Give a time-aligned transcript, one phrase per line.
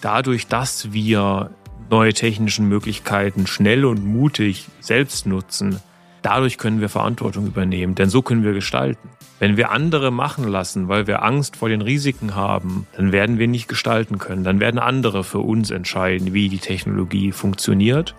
[0.00, 1.50] dadurch, dass wir
[1.90, 5.80] neue technische Möglichkeiten schnell und mutig selbst nutzen,
[6.22, 9.08] dadurch können wir Verantwortung übernehmen, denn so können wir gestalten.
[9.38, 13.48] Wenn wir andere machen lassen, weil wir Angst vor den Risiken haben, dann werden wir
[13.48, 14.44] nicht gestalten können.
[14.44, 18.14] Dann werden andere für uns entscheiden, wie die Technologie funktioniert.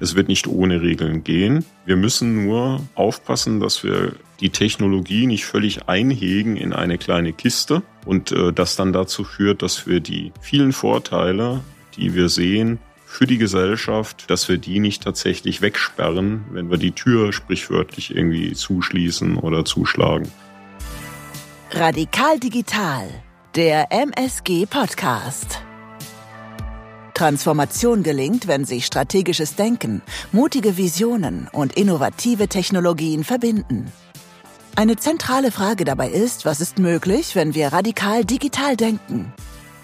[0.00, 1.66] Es wird nicht ohne Regeln gehen.
[1.84, 7.82] Wir müssen nur aufpassen, dass wir die Technologie nicht völlig einhegen in eine kleine Kiste
[8.06, 11.60] und äh, das dann dazu führt, dass wir die vielen Vorteile,
[11.96, 16.92] die wir sehen, für die Gesellschaft, dass wir die nicht tatsächlich wegsperren, wenn wir die
[16.92, 20.30] Tür sprichwörtlich irgendwie zuschließen oder zuschlagen.
[21.70, 23.08] Radikal Digital,
[23.54, 25.62] der MSG Podcast.
[27.14, 30.02] Transformation gelingt, wenn sich strategisches Denken,
[30.32, 33.90] mutige Visionen und innovative Technologien verbinden.
[34.78, 39.32] Eine zentrale Frage dabei ist, was ist möglich, wenn wir radikal digital denken?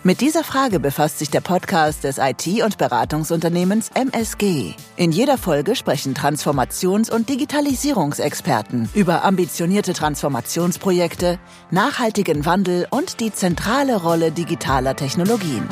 [0.03, 4.75] Mit dieser Frage befasst sich der Podcast des IT- und Beratungsunternehmens MSG.
[4.97, 11.39] In jeder Folge sprechen Transformations- und Digitalisierungsexperten über ambitionierte Transformationsprojekte,
[11.71, 15.67] nachhaltigen Wandel und die zentrale Rolle digitaler Technologien.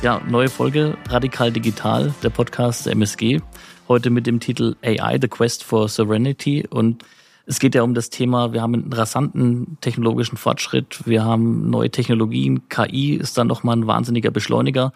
[0.00, 3.40] Ja, neue Folge Radikal Digital, der Podcast der MSG.
[3.86, 6.64] Heute mit dem Titel AI, The Quest for Sovereignty.
[6.70, 7.04] Und
[7.44, 11.90] es geht ja um das Thema, wir haben einen rasanten technologischen Fortschritt, wir haben neue
[11.90, 14.94] Technologien, KI ist dann nochmal ein wahnsinniger Beschleuniger.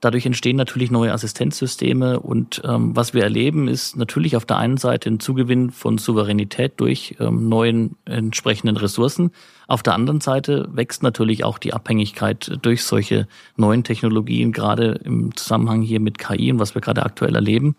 [0.00, 4.78] Dadurch entstehen natürlich neue Assistenzsysteme und ähm, was wir erleben, ist natürlich auf der einen
[4.78, 9.32] Seite ein Zugewinn von Souveränität durch ähm, neuen entsprechenden Ressourcen.
[9.66, 15.36] Auf der anderen Seite wächst natürlich auch die Abhängigkeit durch solche neuen Technologien, gerade im
[15.36, 17.76] Zusammenhang hier mit KI und was wir gerade aktuell erleben.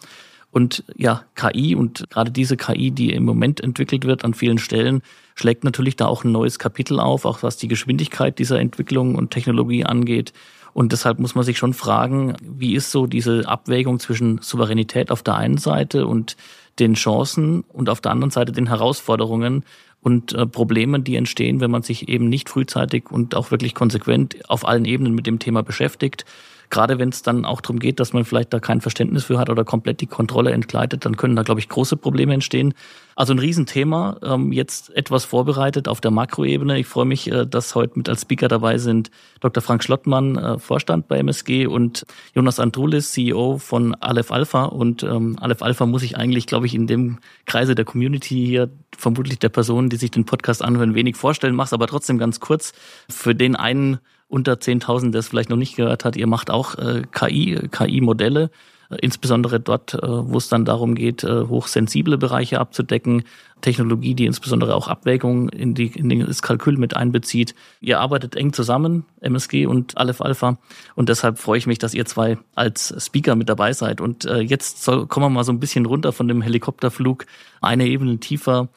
[0.51, 5.01] Und ja, KI und gerade diese KI, die im Moment entwickelt wird an vielen Stellen,
[5.35, 9.31] schlägt natürlich da auch ein neues Kapitel auf, auch was die Geschwindigkeit dieser Entwicklung und
[9.31, 10.33] Technologie angeht.
[10.73, 15.23] Und deshalb muss man sich schon fragen, wie ist so diese Abwägung zwischen Souveränität auf
[15.23, 16.37] der einen Seite und
[16.79, 19.63] den Chancen und auf der anderen Seite den Herausforderungen
[20.01, 24.49] und äh, Problemen, die entstehen, wenn man sich eben nicht frühzeitig und auch wirklich konsequent
[24.49, 26.25] auf allen Ebenen mit dem Thema beschäftigt
[26.71, 29.49] gerade wenn es dann auch darum geht, dass man vielleicht da kein Verständnis für hat
[29.49, 32.73] oder komplett die Kontrolle entgleitet, dann können da, glaube ich, große Probleme entstehen.
[33.15, 36.79] Also ein Riesenthema, ähm, jetzt etwas vorbereitet auf der Makroebene.
[36.79, 39.11] Ich freue mich, äh, dass heute mit als Speaker dabei sind
[39.41, 39.61] Dr.
[39.61, 44.63] Frank Schlottmann, äh, Vorstand bei MSG und Jonas Andrulis, CEO von Aleph Alpha.
[44.63, 48.69] Und ähm, Aleph Alpha muss ich eigentlich, glaube ich, in dem Kreise der Community hier,
[48.97, 52.71] vermutlich der Personen, die sich den Podcast anhören, wenig vorstellen, mach's aber trotzdem ganz kurz.
[53.09, 53.99] Für den einen
[54.31, 58.49] unter 10.000, der es vielleicht noch nicht gehört hat, ihr macht auch äh, KI, KI-Modelle,
[58.89, 63.23] äh, insbesondere dort, äh, wo es dann darum geht, äh, hochsensible Bereiche abzudecken,
[63.59, 67.55] Technologie, die insbesondere auch Abwägungen in, die, in das Kalkül mit einbezieht.
[67.81, 70.57] Ihr arbeitet eng zusammen, MSG und Aleph Alpha,
[70.95, 73.99] und deshalb freue ich mich, dass ihr zwei als Speaker mit dabei seid.
[73.99, 77.25] Und äh, jetzt soll, kommen wir mal so ein bisschen runter von dem Helikopterflug,
[77.59, 78.69] eine Ebene tiefer.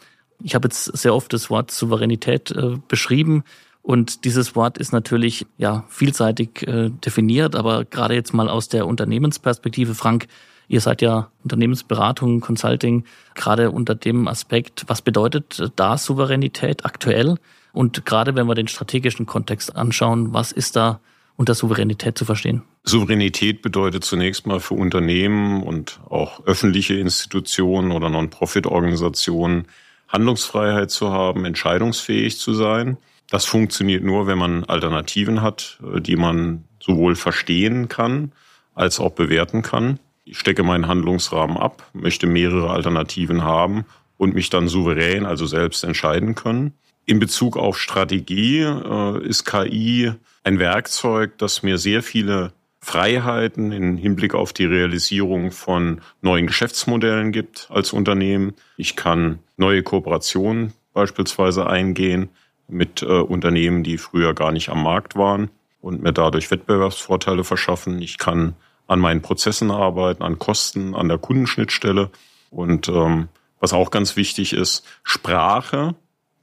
[0.43, 3.45] Ich habe jetzt sehr oft das Wort Souveränität äh, beschrieben.
[3.85, 8.87] Und dieses Wort ist natürlich ja vielseitig äh, definiert, aber gerade jetzt mal aus der
[8.87, 10.27] Unternehmensperspektive, Frank,
[10.69, 17.37] ihr seid ja Unternehmensberatung, Consulting, gerade unter dem Aspekt, was bedeutet da Souveränität aktuell?
[17.75, 21.01] Und gerade wenn wir den strategischen Kontext anschauen, was ist da
[21.37, 22.63] unter Souveränität zu verstehen?
[22.85, 29.67] Souveränität bedeutet zunächst mal für Unternehmen und auch öffentliche Institutionen oder Non-Profit-Organisationen
[30.09, 32.97] Handlungsfreiheit zu haben, entscheidungsfähig zu sein.
[33.31, 38.33] Das funktioniert nur, wenn man Alternativen hat, äh, die man sowohl verstehen kann
[38.75, 39.99] als auch bewerten kann.
[40.25, 43.85] Ich stecke meinen Handlungsrahmen ab, möchte mehrere Alternativen haben
[44.17, 46.73] und mich dann souverän, also selbst entscheiden können.
[47.07, 53.97] In Bezug auf Strategie äh, ist KI ein Werkzeug, das mir sehr viele Freiheiten im
[53.97, 58.55] Hinblick auf die Realisierung von neuen Geschäftsmodellen gibt als Unternehmen.
[58.77, 62.29] Ich kann neue Kooperationen beispielsweise eingehen
[62.69, 65.51] mit äh, Unternehmen, die früher gar nicht am Markt waren
[65.81, 68.01] und mir dadurch Wettbewerbsvorteile verschaffen.
[68.01, 68.55] Ich kann
[68.87, 72.11] an meinen Prozessen arbeiten, an Kosten, an der Kundenschnittstelle.
[72.51, 73.29] Und ähm,
[73.61, 75.95] was auch ganz wichtig ist, Sprache,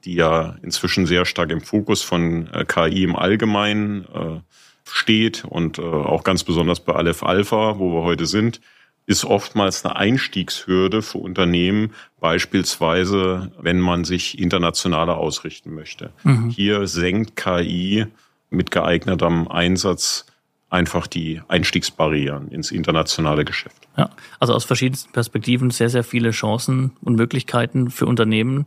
[0.04, 4.40] die ja inzwischen sehr stark im Fokus von äh, KI im Allgemeinen äh,
[4.84, 8.60] steht und äh, auch ganz besonders bei Aleph Alpha, wo wir heute sind,
[9.06, 16.12] ist oftmals eine Einstiegshürde für Unternehmen, beispielsweise wenn man sich internationaler ausrichten möchte.
[16.22, 16.50] Mhm.
[16.50, 18.06] Hier senkt KI
[18.50, 20.26] mit geeignetem Einsatz
[20.70, 23.88] einfach die Einstiegsbarrieren ins internationale Geschäft.
[23.96, 24.10] Ja,
[24.40, 28.66] also aus verschiedensten Perspektiven sehr, sehr viele Chancen und Möglichkeiten für Unternehmen.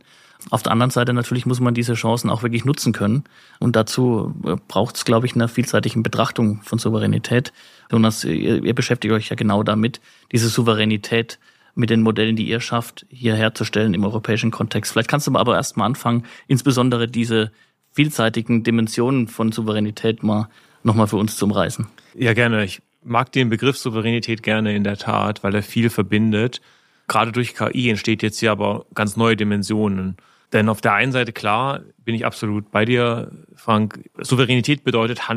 [0.50, 3.24] Auf der anderen Seite natürlich muss man diese Chancen auch wirklich nutzen können.
[3.58, 7.52] Und dazu äh, braucht es, glaube ich, eine vielseitigen Betrachtung von Souveränität.
[7.90, 10.00] Jonas, ihr, ihr beschäftigt euch ja genau damit,
[10.32, 11.38] diese Souveränität
[11.74, 14.92] mit den Modellen, die ihr schafft, hier herzustellen im europäischen Kontext.
[14.92, 17.52] Vielleicht kannst du aber erst mal anfangen, insbesondere diese
[17.92, 20.48] vielseitigen Dimensionen von Souveränität mal
[20.82, 21.86] nochmal für uns zu umreißen.
[22.14, 22.64] Ja, gerne.
[22.64, 26.60] Ich mag den Begriff Souveränität gerne in der Tat, weil er viel verbindet.
[27.08, 30.16] Gerade durch KI entsteht jetzt hier aber ganz neue Dimensionen.
[30.52, 35.28] Denn auf der einen Seite, klar, bin ich absolut bei dir, Frank, Souveränität bedeutet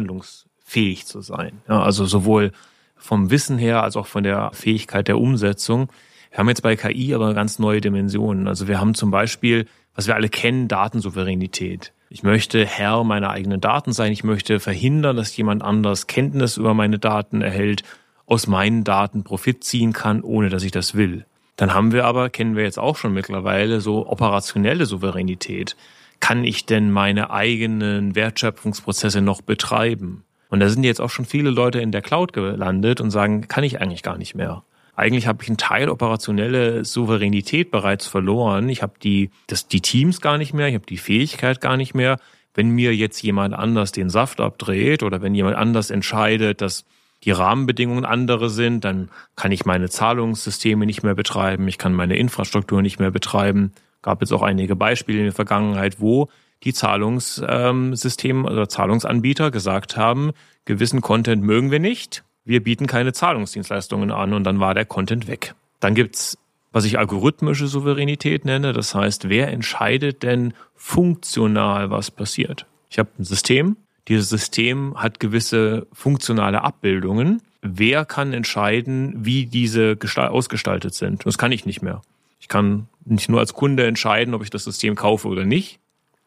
[0.70, 1.62] handlungsfähig zu sein.
[1.68, 2.52] Ja, also sowohl
[2.96, 5.90] vom Wissen her als auch von der Fähigkeit der Umsetzung.
[6.32, 8.48] Wir haben jetzt bei KI aber ganz neue Dimensionen.
[8.48, 11.94] Also wir haben zum Beispiel, was wir alle kennen, Datensouveränität.
[12.10, 14.12] Ich möchte Herr meiner eigenen Daten sein.
[14.12, 17.84] Ich möchte verhindern, dass jemand anders Kenntnis über meine Daten erhält,
[18.26, 21.26] aus meinen Daten Profit ziehen kann, ohne dass ich das will.
[21.56, 25.76] Dann haben wir aber, kennen wir jetzt auch schon mittlerweile, so operationelle Souveränität.
[26.20, 30.24] Kann ich denn meine eigenen Wertschöpfungsprozesse noch betreiben?
[30.50, 33.64] Und da sind jetzt auch schon viele Leute in der Cloud gelandet und sagen, kann
[33.64, 34.64] ich eigentlich gar nicht mehr
[35.00, 38.68] eigentlich habe ich einen Teil operationelle Souveränität bereits verloren.
[38.68, 41.96] Ich habe die, das, die Teams gar nicht mehr, ich habe die Fähigkeit gar nicht
[41.96, 42.18] mehr.
[42.54, 46.84] Wenn mir jetzt jemand anders den Saft abdreht oder wenn jemand anders entscheidet, dass
[47.24, 52.18] die Rahmenbedingungen andere sind, dann kann ich meine Zahlungssysteme nicht mehr betreiben, ich kann meine
[52.18, 53.72] Infrastruktur nicht mehr betreiben.
[54.02, 56.28] Gab jetzt auch einige Beispiele in der Vergangenheit, wo
[56.64, 60.32] die Zahlungssysteme oder Zahlungsanbieter gesagt haben,
[60.66, 65.28] gewissen Content mögen wir nicht, wir bieten keine Zahlungsdienstleistungen an und dann war der Content
[65.28, 65.56] weg.
[65.80, 66.38] Dann gibt's
[66.72, 68.74] was ich algorithmische Souveränität nenne.
[68.74, 72.66] Das heißt, wer entscheidet denn funktional, was passiert?
[72.90, 73.78] Ich habe ein System.
[74.08, 77.42] Dieses System hat gewisse funktionale Abbildungen.
[77.62, 81.26] Wer kann entscheiden, wie diese ausgestaltet sind?
[81.26, 82.02] Das kann ich nicht mehr.
[82.40, 85.80] Ich kann nicht nur als Kunde entscheiden, ob ich das System kaufe oder nicht.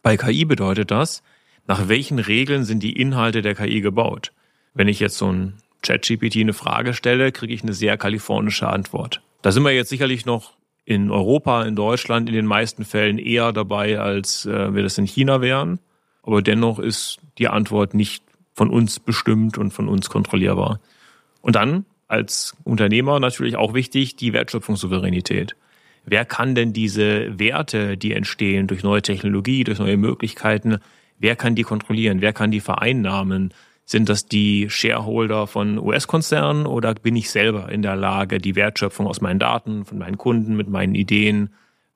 [0.02, 1.22] Bei KI bedeutet das,
[1.66, 4.32] nach welchen Regeln sind die Inhalte der KI gebaut?
[4.74, 9.22] Wenn ich jetzt so ein ChatGPT eine Frage stelle, kriege ich eine sehr kalifornische Antwort.
[9.42, 10.52] Da sind wir jetzt sicherlich noch
[10.84, 15.06] in Europa, in Deutschland in den meisten Fällen eher dabei, als äh, wir das in
[15.06, 15.78] China wären.
[16.22, 20.80] Aber dennoch ist die Antwort nicht von uns bestimmt und von uns kontrollierbar.
[21.40, 25.56] Und dann als Unternehmer natürlich auch wichtig die Wertschöpfungssouveränität.
[26.04, 30.78] Wer kann denn diese Werte, die entstehen durch neue Technologie, durch neue Möglichkeiten,
[31.18, 32.20] wer kann die kontrollieren?
[32.20, 33.54] Wer kann die vereinnahmen?
[33.84, 39.06] Sind das die Shareholder von US-Konzernen oder bin ich selber in der Lage, die Wertschöpfung
[39.06, 41.50] aus meinen Daten, von meinen Kunden, mit meinen Ideen,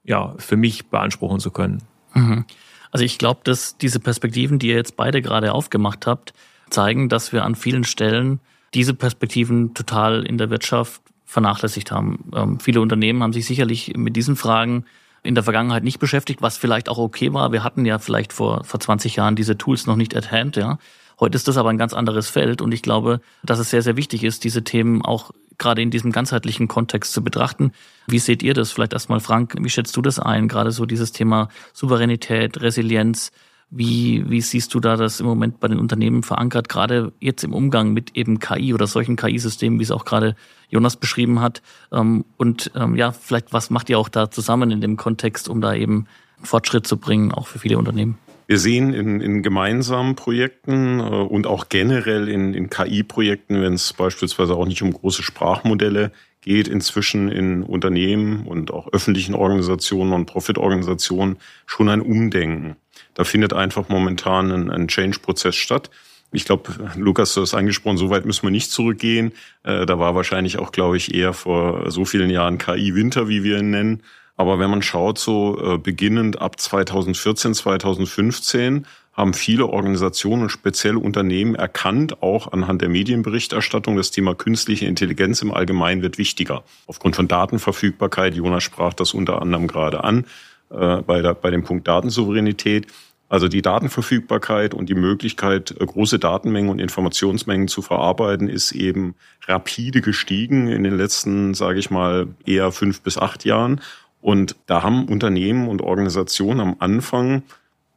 [0.04, 1.82] ja, für mich beanspruchen zu können?
[2.14, 2.44] Mhm.
[2.90, 6.32] Also ich glaube, dass diese Perspektiven, die ihr jetzt beide gerade aufgemacht habt,
[6.70, 8.40] zeigen, dass wir an vielen Stellen
[8.74, 12.30] diese Perspektiven total in der Wirtschaft vernachlässigt haben.
[12.34, 14.84] Ähm, viele Unternehmen haben sich sicherlich mit diesen Fragen
[15.22, 17.52] in der Vergangenheit nicht beschäftigt, was vielleicht auch okay war.
[17.52, 20.78] Wir hatten ja vielleicht vor, vor 20 Jahren diese Tools noch nicht at hand, ja.
[21.18, 23.96] Heute ist das aber ein ganz anderes Feld und ich glaube, dass es sehr, sehr
[23.96, 27.72] wichtig ist, diese Themen auch gerade in diesem ganzheitlichen Kontext zu betrachten.
[28.06, 28.70] Wie seht ihr das?
[28.70, 30.46] Vielleicht erstmal, Frank, wie schätzt du das ein?
[30.46, 33.32] Gerade so dieses Thema Souveränität, Resilienz.
[33.68, 37.52] Wie, wie siehst du da das im Moment bei den Unternehmen verankert, gerade jetzt im
[37.52, 40.36] Umgang mit eben KI oder solchen KI-Systemen, wie es auch gerade
[40.68, 41.62] Jonas beschrieben hat?
[41.92, 45.60] Ähm, und ähm, ja, vielleicht, was macht ihr auch da zusammen in dem Kontext, um
[45.60, 46.06] da eben
[46.42, 48.18] Fortschritt zu bringen, auch für viele Unternehmen?
[48.48, 53.92] Wir sehen in, in gemeinsamen Projekten äh, und auch generell in, in KI-Projekten, wenn es
[53.92, 56.12] beispielsweise auch nicht um große Sprachmodelle
[56.42, 62.76] geht, inzwischen in Unternehmen und auch öffentlichen Organisationen und Profitorganisationen schon ein Umdenken.
[63.14, 65.90] Da findet einfach momentan ein, ein Change-Prozess statt.
[66.32, 69.32] Ich glaube, Lukas, du hast angesprochen, so weit müssen wir nicht zurückgehen.
[69.62, 73.58] Äh, da war wahrscheinlich auch, glaube ich, eher vor so vielen Jahren KI-Winter, wie wir
[73.58, 74.02] ihn nennen.
[74.36, 80.98] Aber wenn man schaut, so äh, beginnend ab 2014, 2015 haben viele Organisationen und spezielle
[80.98, 86.64] Unternehmen erkannt, auch anhand der Medienberichterstattung, das Thema künstliche Intelligenz im Allgemeinen wird wichtiger.
[86.86, 90.26] Aufgrund von Datenverfügbarkeit, Jonas sprach das unter anderem gerade an,
[90.70, 92.88] äh, bei, der, bei dem Punkt Datensouveränität.
[93.28, 99.14] Also die Datenverfügbarkeit und die Möglichkeit, äh, große Datenmengen und Informationsmengen zu verarbeiten, ist eben
[99.46, 103.80] rapide gestiegen in den letzten, sage ich mal, eher fünf bis acht Jahren.
[104.20, 107.42] Und da haben Unternehmen und Organisationen am Anfang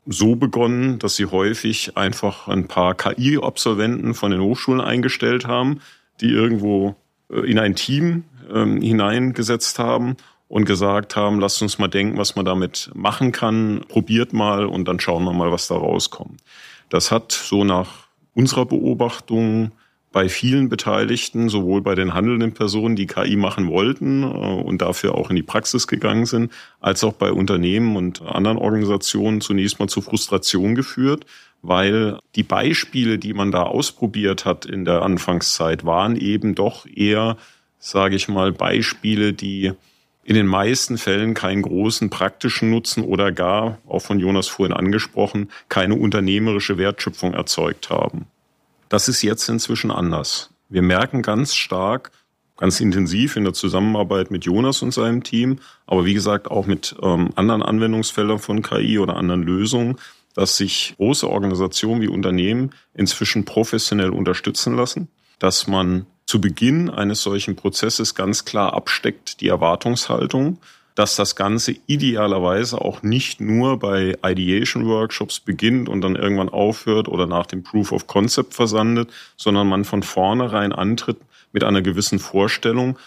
[0.06, 5.82] so begonnen, dass sie häufig einfach ein paar KI-Absolventen von den Hochschulen eingestellt haben,
[6.22, 6.96] die irgendwo
[7.32, 10.18] äh, in ein Team ähm, hineingesetzt haben
[10.50, 14.88] und gesagt haben, lasst uns mal denken, was man damit machen kann, probiert mal und
[14.88, 16.42] dann schauen wir mal, was da rauskommt.
[16.90, 19.72] Das hat so nach unserer Beobachtung
[20.12, 25.14] bei vielen Beteiligten, sowohl bei den handelnden Personen, die KI machen wollten äh, und dafür
[25.14, 29.88] auch in die Praxis gegangen sind, als auch bei Unternehmen und anderen Organisationen zunächst mal
[29.88, 31.28] zu Frustration geführt,
[31.62, 37.38] weil die Beispiele, die man da ausprobiert hat in der Anfangszeit, waren eben doch eher,
[37.78, 39.74] sage ich mal, Beispiele, die
[40.30, 45.50] in den meisten Fällen keinen großen praktischen Nutzen oder gar, auch von Jonas vorhin angesprochen,
[45.70, 48.28] keine unternehmerische Wertschöpfung erzeugt haben.
[48.90, 50.52] Das ist jetzt inzwischen anders.
[50.70, 52.12] Wir merken ganz stark,
[52.58, 56.96] ganz intensiv in der Zusammenarbeit mit Jonas und seinem Team, aber wie gesagt auch mit
[57.02, 59.96] ähm, anderen Anwendungsfeldern von KI oder anderen Lösungen,
[60.36, 65.08] dass sich große Organisationen wie Unternehmen inzwischen professionell unterstützen lassen,
[65.40, 70.60] dass man zu Beginn eines solchen Prozesses ganz klar absteckt die Erwartungshaltung,
[70.94, 77.08] dass das Ganze idealerweise auch nicht nur bei Ideation Workshops beginnt und dann irgendwann aufhört
[77.08, 81.18] oder nach dem Proof of Concept versandet, sondern man von vornherein antritt
[81.52, 83.00] mit einer gewissen Vorstellung,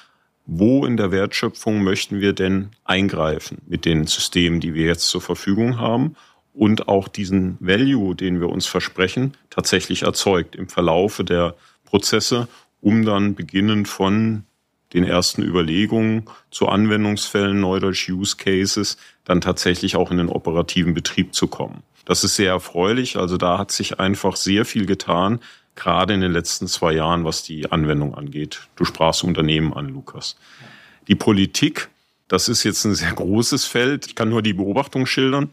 [0.44, 5.20] wo in der Wertschöpfung möchten wir denn eingreifen mit den Systemen, die wir jetzt zur
[5.20, 6.16] Verfügung haben
[6.54, 12.48] und auch diesen Value, den wir uns versprechen, tatsächlich erzeugt im Verlaufe der Prozesse,
[12.82, 14.44] um dann beginnend von
[14.92, 21.34] den ersten Überlegungen zu Anwendungsfällen, Neudeutsch Use Cases, dann tatsächlich auch in den operativen Betrieb
[21.34, 21.82] zu kommen.
[22.04, 23.16] Das ist sehr erfreulich.
[23.16, 25.40] Also da hat sich einfach sehr viel getan,
[25.76, 28.68] gerade in den letzten zwei Jahren, was die Anwendung angeht.
[28.76, 30.36] Du sprachst Unternehmen an, Lukas.
[31.08, 31.88] Die Politik,
[32.28, 34.06] das ist jetzt ein sehr großes Feld.
[34.06, 35.50] Ich kann nur die Beobachtung schildern.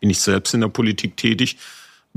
[0.00, 1.56] Bin ich selbst in der Politik tätig.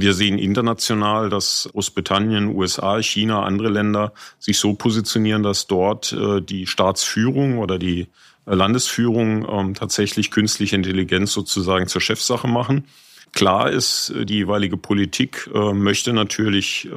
[0.02, 6.42] Wir sehen international, dass Großbritannien, USA, China, andere Länder sich so positionieren, dass dort äh,
[6.42, 8.08] die Staatsführung oder die
[8.46, 12.86] äh, Landesführung ähm, tatsächlich künstliche Intelligenz sozusagen zur Chefsache machen.
[13.34, 16.88] Klar ist, äh, die jeweilige Politik möchte natürlich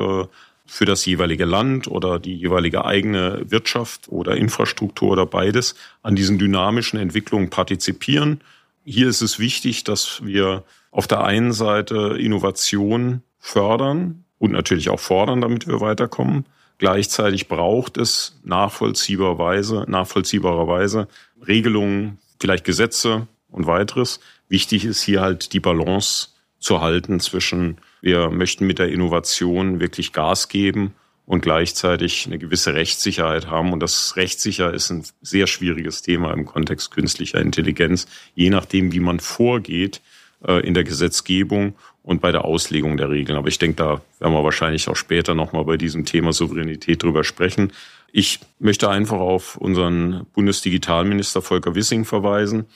[0.65, 6.39] für das jeweilige Land oder die jeweilige eigene Wirtschaft oder Infrastruktur oder beides an diesen
[6.39, 8.43] dynamischen Entwicklungen partizipieren.
[8.85, 10.63] Hier ist es wichtig, dass wir
[10.93, 16.47] auf der einen Seite Innovation fördern und natürlich auch fordern, damit wir weiterkommen.
[16.79, 21.09] Gleichzeitig braucht es nachvollziehbarweise, nachvollziehbarerweise
[21.47, 24.21] Regelungen, vielleicht Gesetze und weiteres.
[24.49, 30.13] Wichtig ist hier halt die Balance zu halten zwischen, wir möchten mit der Innovation wirklich
[30.13, 30.95] Gas geben
[31.25, 33.73] und gleichzeitig eine gewisse Rechtssicherheit haben.
[33.73, 39.01] Und das rechtssicher ist ein sehr schwieriges Thema im Kontext künstlicher Intelligenz, je nachdem, wie
[39.01, 40.03] man vorgeht
[40.47, 43.39] in der Gesetzgebung und bei der Auslegung der Regeln.
[43.39, 47.25] Aber ich denke, da werden wir wahrscheinlich auch später nochmal bei diesem Thema Souveränität drüber
[47.25, 47.73] sprechen.
[48.13, 52.67] Ich möchte einfach auf unseren Bundesdigitalminister Volker Wissing verweisen,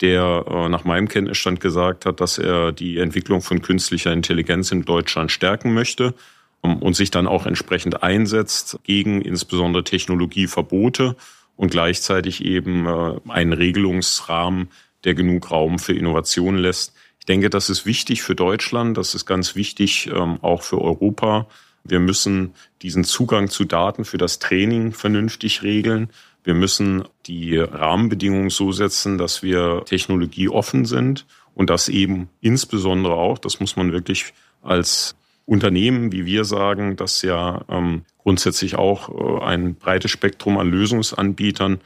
[0.00, 4.84] der äh, nach meinem Kenntnisstand gesagt hat, dass er die Entwicklung von künstlicher Intelligenz in
[4.84, 6.14] Deutschland stärken möchte
[6.60, 11.16] um, und sich dann auch entsprechend einsetzt gegen insbesondere Technologieverbote
[11.56, 14.68] und gleichzeitig eben äh, einen Regelungsrahmen,
[15.04, 16.94] der genug Raum für Innovation lässt.
[17.22, 21.46] Ich denke, das ist wichtig für Deutschland, das ist ganz wichtig ähm, auch für Europa.
[21.84, 22.52] Wir müssen
[22.82, 26.10] diesen Zugang zu Daten für das Training vernünftig regeln.
[26.42, 31.24] Wir müssen die Rahmenbedingungen so setzen, dass wir technologieoffen sind
[31.54, 35.14] und das eben insbesondere auch, das muss man wirklich als
[35.46, 39.10] Unternehmen, wie wir sagen, das ja ähm, grundsätzlich auch
[39.40, 41.82] äh, ein breites Spektrum an Lösungsanbietern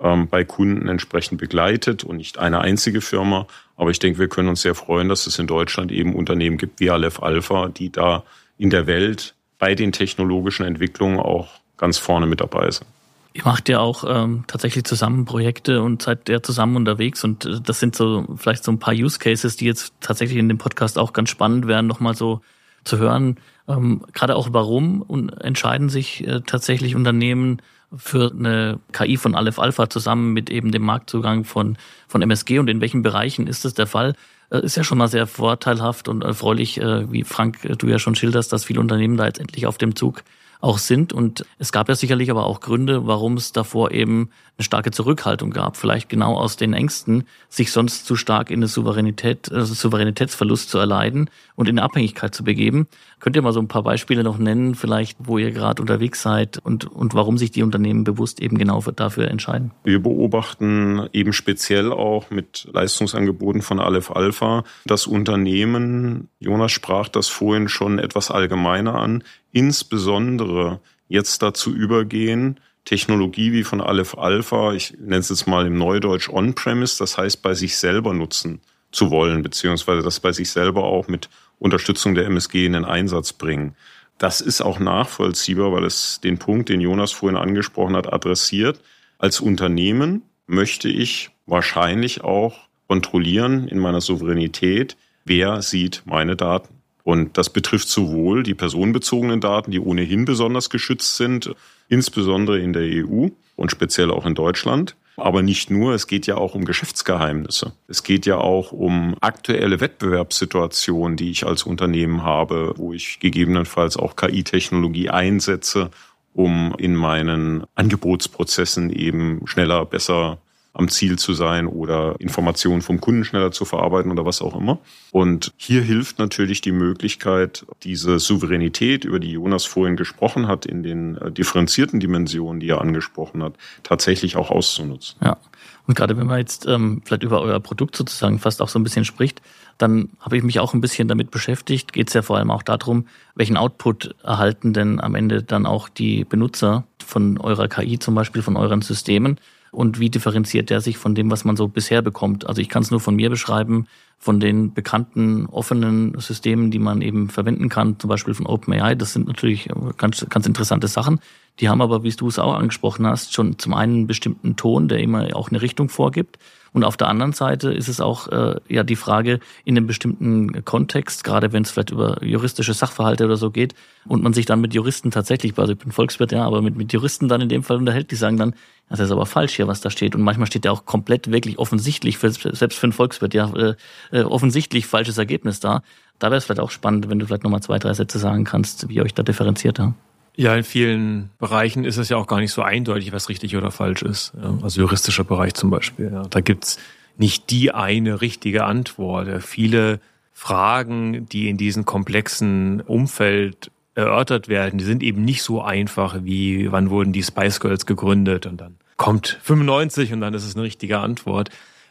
[0.00, 3.46] ähm, bei Kunden entsprechend begleitet und nicht eine einzige Firma.
[3.80, 6.80] Aber ich denke, wir können uns sehr freuen, dass es in Deutschland eben Unternehmen gibt
[6.80, 8.24] wie Aleph Alpha, die da
[8.58, 12.86] in der Welt bei den technologischen Entwicklungen auch ganz vorne mit dabei sind.
[13.32, 17.58] Ihr macht ja auch ähm, tatsächlich zusammen Projekte und seid ja zusammen unterwegs und äh,
[17.62, 20.98] das sind so vielleicht so ein paar Use Cases, die jetzt tatsächlich in dem Podcast
[20.98, 22.42] auch ganz spannend wären, nochmal so
[22.84, 23.38] zu hören.
[23.66, 27.62] Ähm, gerade auch warum und entscheiden sich äh, tatsächlich Unternehmen
[27.96, 31.76] für eine KI von Aleph Alpha zusammen mit eben dem Marktzugang von,
[32.08, 34.14] von MSG und in welchen Bereichen ist das der Fall?
[34.50, 37.98] Äh, ist ja schon mal sehr vorteilhaft und erfreulich, äh, wie Frank, äh, du ja
[37.98, 40.22] schon schilderst, dass viele Unternehmen da jetzt endlich auf dem Zug
[40.60, 41.12] auch sind.
[41.12, 45.50] Und es gab ja sicherlich aber auch Gründe, warum es davor eben eine starke Zurückhaltung
[45.50, 45.76] gab.
[45.76, 50.78] Vielleicht genau aus den Ängsten, sich sonst zu stark in eine Souveränität, also Souveränitätsverlust zu
[50.78, 52.86] erleiden und in Abhängigkeit zu begeben.
[53.20, 56.58] Könnt ihr mal so ein paar Beispiele noch nennen, vielleicht, wo ihr gerade unterwegs seid
[56.58, 59.72] und, und warum sich die Unternehmen bewusst eben genau dafür entscheiden?
[59.84, 67.28] Wir beobachten eben speziell auch mit Leistungsangeboten von Aleph Alpha, dass Unternehmen, Jonas sprach das
[67.28, 74.96] vorhin schon etwas allgemeiner an, insbesondere jetzt dazu übergehen, Technologie wie von Aleph Alpha, ich
[74.98, 79.42] nenne es jetzt mal im Neudeutsch On-Premise, das heißt bei sich selber nutzen zu wollen,
[79.42, 81.28] beziehungsweise das bei sich selber auch mit
[81.58, 83.76] Unterstützung der MSG in den Einsatz bringen.
[84.18, 88.80] Das ist auch nachvollziehbar, weil es den Punkt, den Jonas vorhin angesprochen hat, adressiert.
[89.18, 96.79] Als Unternehmen möchte ich wahrscheinlich auch kontrollieren in meiner Souveränität, wer sieht meine Daten.
[97.10, 101.52] Und das betrifft sowohl die personenbezogenen Daten, die ohnehin besonders geschützt sind,
[101.88, 103.26] insbesondere in der EU
[103.56, 104.94] und speziell auch in Deutschland.
[105.16, 107.72] Aber nicht nur, es geht ja auch um Geschäftsgeheimnisse.
[107.88, 113.96] Es geht ja auch um aktuelle Wettbewerbssituationen, die ich als Unternehmen habe, wo ich gegebenenfalls
[113.96, 115.90] auch KI-Technologie einsetze,
[116.32, 120.38] um in meinen Angebotsprozessen eben schneller, besser
[120.72, 124.78] am Ziel zu sein oder Informationen vom Kunden schneller zu verarbeiten oder was auch immer.
[125.10, 130.82] Und hier hilft natürlich die Möglichkeit, diese Souveränität, über die Jonas vorhin gesprochen hat, in
[130.82, 135.16] den äh, differenzierten Dimensionen, die er angesprochen hat, tatsächlich auch auszunutzen.
[135.22, 135.38] Ja.
[135.86, 138.84] Und gerade wenn man jetzt ähm, vielleicht über euer Produkt sozusagen fast auch so ein
[138.84, 139.42] bisschen spricht,
[139.76, 141.92] dann habe ich mich auch ein bisschen damit beschäftigt.
[141.92, 145.88] Geht es ja vor allem auch darum, welchen Output erhalten denn am Ende dann auch
[145.88, 149.38] die Benutzer von eurer KI zum Beispiel, von euren Systemen
[149.70, 152.46] und wie differenziert der sich von dem, was man so bisher bekommt.
[152.46, 153.86] Also ich kann es nur von mir beschreiben,
[154.22, 158.94] von den bekannten offenen Systemen, die man eben verwenden kann, zum Beispiel von OpenAI.
[158.94, 161.20] Das sind natürlich ganz, ganz interessante Sachen.
[161.58, 164.88] Die haben aber, wie du es auch angesprochen hast, schon zum einen einen bestimmten Ton,
[164.88, 166.38] der immer auch eine Richtung vorgibt.
[166.72, 170.64] Und auf der anderen Seite ist es auch äh, ja die Frage in einem bestimmten
[170.64, 173.74] Kontext, gerade wenn es vielleicht über juristische Sachverhalte oder so geht
[174.06, 176.92] und man sich dann mit Juristen tatsächlich, also ich bin Volkswirt, ja, aber mit, mit
[176.92, 178.54] Juristen dann in dem Fall unterhält, die sagen dann,
[178.88, 180.14] das ist aber falsch hier, was da steht.
[180.14, 183.74] Und manchmal steht ja auch komplett wirklich offensichtlich, für, selbst für einen Volkswirt, ja, äh,
[184.12, 185.82] äh offensichtlich falsches Ergebnis da.
[186.18, 188.88] Da wäre es vielleicht auch spannend, wenn du vielleicht nochmal zwei, drei Sätze sagen kannst,
[188.88, 189.78] wie ihr euch da differenziert.
[189.78, 189.94] Ja?
[190.36, 193.70] Ja, in vielen Bereichen ist es ja auch gar nicht so eindeutig, was richtig oder
[193.70, 194.32] falsch ist.
[194.62, 196.10] Also juristischer Bereich zum Beispiel.
[196.12, 196.22] Ja.
[196.28, 196.78] Da gibt's
[197.16, 199.42] nicht die eine richtige Antwort.
[199.42, 200.00] Viele
[200.32, 206.72] Fragen, die in diesem komplexen Umfeld erörtert werden, die sind eben nicht so einfach wie,
[206.72, 210.64] wann wurden die Spice Girls gegründet und dann kommt 95 und dann ist es eine
[210.64, 211.50] richtige Antwort.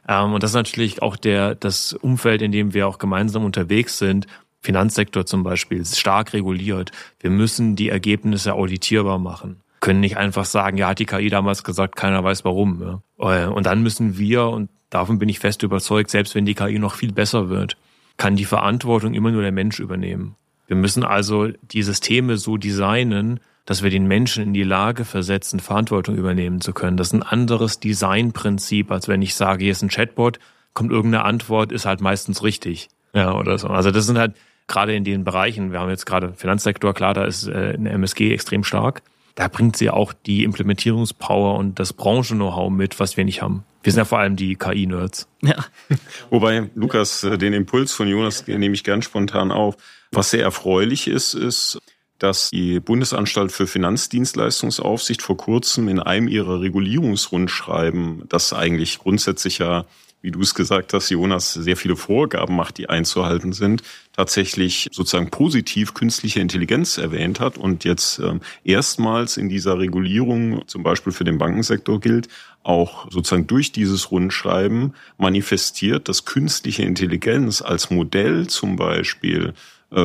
[0.10, 4.00] Ähm, und das ist natürlich auch der, das Umfeld, in dem wir auch gemeinsam unterwegs
[4.00, 4.26] sind,
[4.62, 6.92] Finanzsektor zum Beispiel ist stark reguliert.
[7.22, 9.62] Wir müssen die Ergebnisse auditierbar machen.
[9.80, 12.82] Können nicht einfach sagen, ja, hat die KI damals gesagt, keiner weiß warum.
[12.82, 13.46] Ja.
[13.46, 16.80] Äh, und dann müssen wir, und davon bin ich fest überzeugt, selbst wenn die KI
[16.80, 17.78] noch viel besser wird,
[18.18, 20.36] kann die Verantwortung immer nur der Mensch übernehmen.
[20.68, 25.60] Wir müssen also die Systeme so designen, dass wir den Menschen in die Lage versetzen,
[25.60, 26.98] Verantwortung übernehmen zu können.
[26.98, 30.40] Das ist ein anderes Designprinzip, als wenn ich sage, hier ist ein Chatbot,
[30.74, 32.90] kommt irgendeine Antwort, ist halt meistens richtig.
[33.14, 33.68] Ja, oder so.
[33.68, 34.36] Also das sind halt
[34.68, 38.32] gerade in den Bereichen, wir haben jetzt gerade Finanzsektor, klar, da ist äh, eine MSG
[38.34, 39.02] extrem stark.
[39.36, 43.64] Da bringt sie auch die Implementierungspower und das Branchen-Know-how mit, was wir nicht haben.
[43.84, 45.28] Wir sind ja vor allem die KI-Nerds.
[45.42, 45.56] Ja.
[46.30, 49.78] Wobei, Lukas, äh, den Impuls von Jonas nehme ich ganz spontan auf.
[50.12, 51.80] Was sehr erfreulich ist, ist,
[52.20, 59.86] dass die Bundesanstalt für Finanzdienstleistungsaufsicht vor kurzem in einem ihrer Regulierungsrundschreiben, das eigentlich grundsätzlich ja
[60.22, 65.30] wie du es gesagt hast, Jonas, sehr viele Vorgaben macht, die einzuhalten sind, tatsächlich sozusagen
[65.30, 71.24] positiv künstliche Intelligenz erwähnt hat und jetzt ähm, erstmals in dieser Regulierung, zum Beispiel für
[71.24, 72.28] den Bankensektor gilt,
[72.64, 79.54] auch sozusagen durch dieses Rundschreiben manifestiert, dass künstliche Intelligenz als Modell zum Beispiel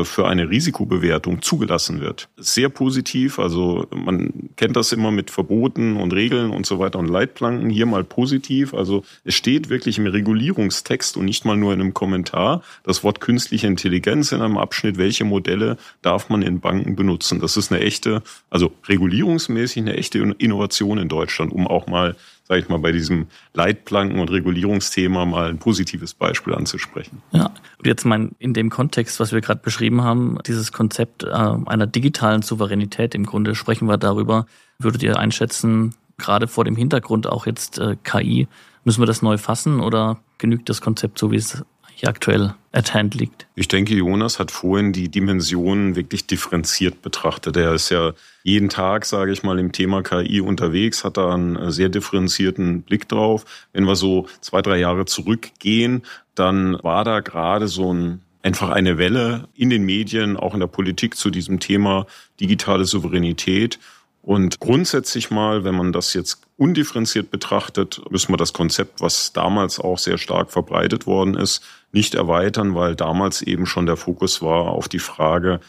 [0.04, 2.28] für eine Risikobewertung zugelassen wird.
[2.36, 7.08] Sehr positiv, also man kennt das immer mit Verboten und Regeln und so weiter und
[7.08, 11.80] Leitplanken, hier mal positiv, also es steht wirklich im Regulierungstext und nicht mal nur in
[11.80, 16.96] einem Kommentar das Wort künstliche Intelligenz in einem Abschnitt, welche Modelle darf man in Banken
[16.96, 17.40] benutzen.
[17.40, 22.16] Das ist eine echte, also regulierungsmäßig eine echte Innovation in Deutschland, um auch mal
[22.46, 27.22] sage ich mal, bei diesem Leitplanken- und Regulierungsthema mal ein positives Beispiel anzusprechen.
[27.33, 27.46] Ja,
[27.78, 31.87] und jetzt mein, in dem Kontext, was wir gerade beschrieben haben, dieses Konzept äh, einer
[31.87, 34.46] digitalen Souveränität, im Grunde sprechen wir darüber.
[34.78, 38.46] Würdet ihr einschätzen, gerade vor dem Hintergrund auch jetzt äh, KI,
[38.85, 42.92] müssen wir das neu fassen oder genügt das Konzept so, wie es hier aktuell at
[42.94, 43.46] hand liegt.
[43.54, 47.57] Ich denke, Jonas hat vorhin die Dimensionen wirklich differenziert betrachtet.
[47.57, 51.70] Er ist ja jeden Tag, sage ich mal, im Thema KI unterwegs, hat da einen
[51.70, 53.44] sehr differenzierten Blick drauf.
[53.72, 56.02] Wenn wir so zwei, drei Jahre zurückgehen,
[56.35, 60.66] dann war da gerade so ein einfach eine Welle in den Medien, auch in der
[60.66, 62.07] Politik zu diesem Thema
[62.40, 63.78] digitale Souveränität.
[64.20, 69.78] Und grundsätzlich mal, wenn man das jetzt undifferenziert betrachtet, müssen wir das Konzept, was damals
[69.78, 71.62] auch sehr stark verbreitet worden ist,
[71.94, 75.61] nicht erweitern, weil damals eben schon der Fokus war auf die Frage,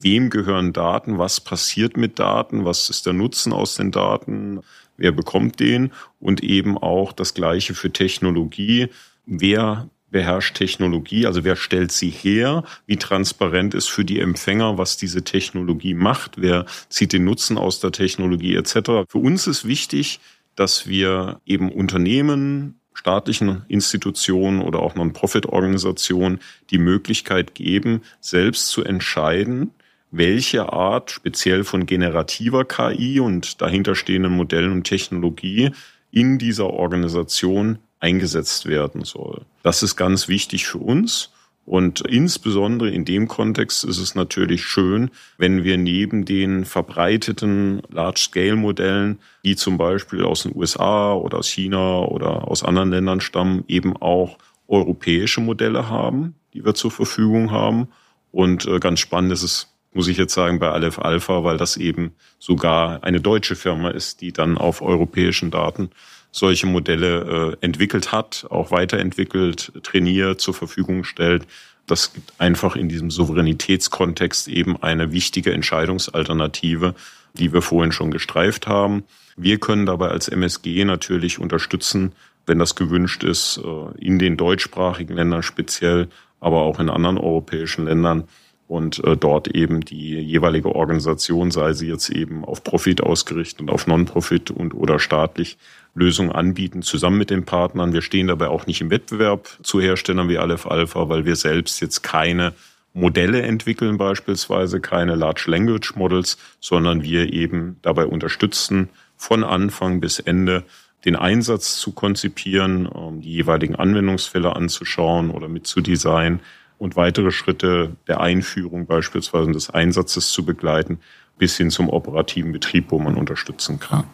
[0.00, 4.60] wem gehören Daten, was passiert mit Daten, was ist der Nutzen aus den Daten,
[4.96, 8.88] wer bekommt den und eben auch das Gleiche für Technologie,
[9.26, 14.96] wer beherrscht Technologie, also wer stellt sie her, wie transparent ist für die Empfänger, was
[14.96, 19.06] diese Technologie macht, wer zieht den Nutzen aus der Technologie etc.
[19.08, 20.20] Für uns ist wichtig,
[20.56, 29.70] dass wir eben Unternehmen, staatlichen Institutionen oder auch Non-Profit-Organisationen die Möglichkeit geben, selbst zu entscheiden,
[30.10, 35.70] welche Art speziell von generativer KI und dahinterstehenden Modellen und Technologie
[36.10, 39.42] in dieser Organisation eingesetzt werden soll.
[39.62, 41.30] Das ist ganz wichtig für uns.
[41.70, 49.20] Und insbesondere in dem Kontext ist es natürlich schön, wenn wir neben den verbreiteten Large-Scale-Modellen,
[49.44, 53.96] die zum Beispiel aus den USA oder aus China oder aus anderen Ländern stammen, eben
[53.96, 57.86] auch europäische Modelle haben, die wir zur Verfügung haben.
[58.32, 61.76] Und äh, ganz spannend ist es, muss ich jetzt sagen, bei Aleph Alpha, weil das
[61.76, 65.90] eben sogar eine deutsche Firma ist, die dann auf europäischen Daten
[66.32, 71.46] solche Modelle äh, entwickelt hat, auch weiterentwickelt, trainiert, zur Verfügung stellt.
[71.86, 76.94] Das gibt einfach in diesem Souveränitätskontext eben eine wichtige Entscheidungsalternative,
[77.34, 79.04] die wir vorhin schon gestreift haben.
[79.36, 82.12] Wir können dabei als MSG natürlich unterstützen,
[82.46, 87.84] wenn das gewünscht ist, äh, in den deutschsprachigen Ländern speziell, aber auch in anderen europäischen
[87.84, 88.24] Ländern
[88.70, 93.70] und äh, dort eben die jeweilige Organisation, sei sie jetzt eben auf Profit ausgerichtet und
[93.70, 95.58] auf Non-Profit und oder staatlich,
[95.94, 97.92] Lösungen anbieten, zusammen mit den Partnern.
[97.92, 101.80] Wir stehen dabei auch nicht im Wettbewerb zu Herstellern wie Aleph Alpha, weil wir selbst
[101.80, 102.52] jetzt keine
[102.92, 110.18] Modelle entwickeln, beispielsweise keine Large Language Models, sondern wir eben dabei unterstützen, von Anfang bis
[110.18, 110.64] Ende
[111.04, 112.88] den Einsatz zu konzipieren,
[113.20, 116.40] die jeweiligen Anwendungsfälle anzuschauen oder mitzudesignen
[116.78, 120.98] und weitere Schritte der Einführung beispielsweise des Einsatzes zu begleiten,
[121.38, 124.04] bis hin zum operativen Betrieb, wo man unterstützen kann.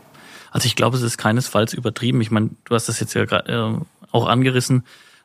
[0.56, 2.22] Also ich glaube, es ist keinesfalls übertrieben.
[2.22, 3.78] Ich meine, du hast das jetzt ja äh,
[4.10, 4.84] auch angerissen,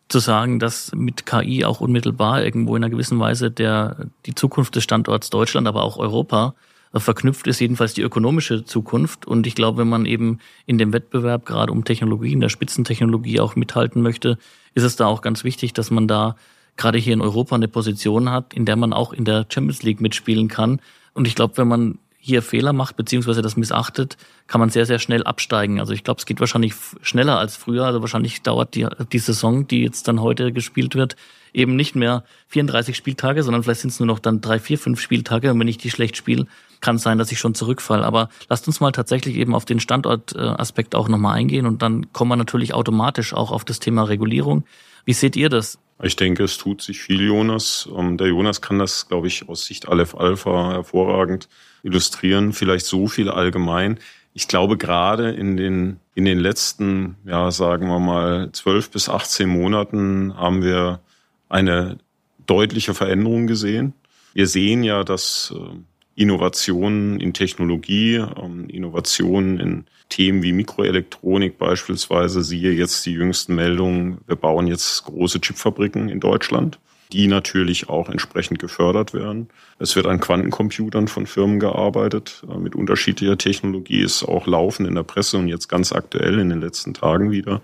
[0.09, 4.75] zu sagen, dass mit KI auch unmittelbar irgendwo in einer gewissen Weise der, die Zukunft
[4.75, 6.53] des Standorts Deutschland, aber auch Europa
[6.91, 9.25] äh, verknüpft ist, jedenfalls die ökonomische Zukunft.
[9.25, 13.39] Und ich glaube, wenn man eben in dem Wettbewerb gerade um Technologie, in der Spitzentechnologie
[13.39, 14.37] auch mithalten möchte,
[14.73, 16.35] ist es da auch ganz wichtig, dass man da
[16.75, 20.01] gerade hier in Europa eine Position hat, in der man auch in der Champions League
[20.01, 20.81] mitspielen kann.
[21.13, 24.99] Und ich glaube, wenn man hier Fehler macht, beziehungsweise das missachtet, kann man sehr, sehr
[24.99, 25.79] schnell absteigen.
[25.79, 27.85] Also ich glaube, es geht wahrscheinlich schneller als früher.
[27.85, 31.15] Also wahrscheinlich dauert die, die Saison, die jetzt dann heute gespielt wird,
[31.51, 35.01] eben nicht mehr 34 Spieltage, sondern vielleicht sind es nur noch dann drei, vier, fünf
[35.01, 35.49] Spieltage.
[35.49, 36.45] Und wenn ich die schlecht spiele,
[36.79, 38.05] kann es sein, dass ich schon zurückfalle.
[38.05, 42.29] Aber lasst uns mal tatsächlich eben auf den Standortaspekt auch nochmal eingehen und dann kommen
[42.29, 44.63] wir natürlich automatisch auch auf das Thema Regulierung.
[45.05, 45.79] Wie seht ihr das?
[46.03, 47.89] Ich denke, es tut sich viel, Jonas.
[47.95, 51.47] Ähm, der Jonas kann das, glaube ich, aus Sicht Aleph Alpha hervorragend
[51.83, 52.53] illustrieren.
[52.53, 53.99] Vielleicht so viel allgemein.
[54.33, 59.49] Ich glaube, gerade in den, in den letzten, ja, sagen wir mal, zwölf bis 18
[59.49, 61.01] Monaten haben wir
[61.49, 61.97] eine
[62.45, 63.93] deutliche Veränderung gesehen.
[64.33, 65.75] Wir sehen ja, dass äh,
[66.15, 74.19] Innovationen in Technologie, ähm, Innovationen in Themen wie Mikroelektronik beispielsweise, siehe jetzt die jüngsten Meldungen,
[74.27, 76.79] wir bauen jetzt große Chipfabriken in Deutschland,
[77.13, 79.49] die natürlich auch entsprechend gefördert werden.
[79.79, 84.95] Es wird an Quantencomputern von Firmen gearbeitet, äh, mit unterschiedlicher Technologie, ist auch laufend in
[84.95, 87.61] der Presse und jetzt ganz aktuell in den letzten Tagen wieder.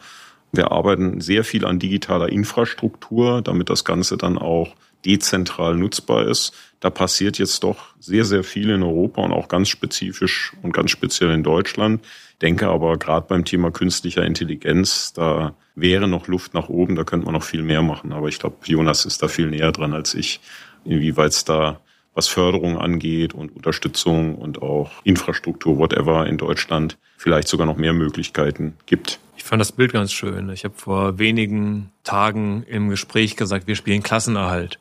[0.52, 6.54] Wir arbeiten sehr viel an digitaler Infrastruktur, damit das Ganze dann auch dezentral nutzbar ist.
[6.80, 10.92] Da passiert jetzt doch sehr, sehr viel in Europa und auch ganz spezifisch und ganz
[10.92, 12.04] speziell in Deutschland.
[12.42, 17.26] Denke aber gerade beim Thema künstlicher Intelligenz, da wäre noch Luft nach oben, da könnte
[17.26, 18.14] man noch viel mehr machen.
[18.14, 20.40] Aber ich glaube, Jonas ist da viel näher dran als ich,
[20.86, 21.80] inwieweit es da
[22.14, 27.94] was Förderung angeht und Unterstützung und auch Infrastruktur, whatever in Deutschland vielleicht sogar noch mehr
[27.94, 29.20] Möglichkeiten gibt.
[29.38, 30.50] Ich fand das Bild ganz schön.
[30.50, 34.80] Ich habe vor wenigen Tagen im Gespräch gesagt, wir spielen Klassenerhalt.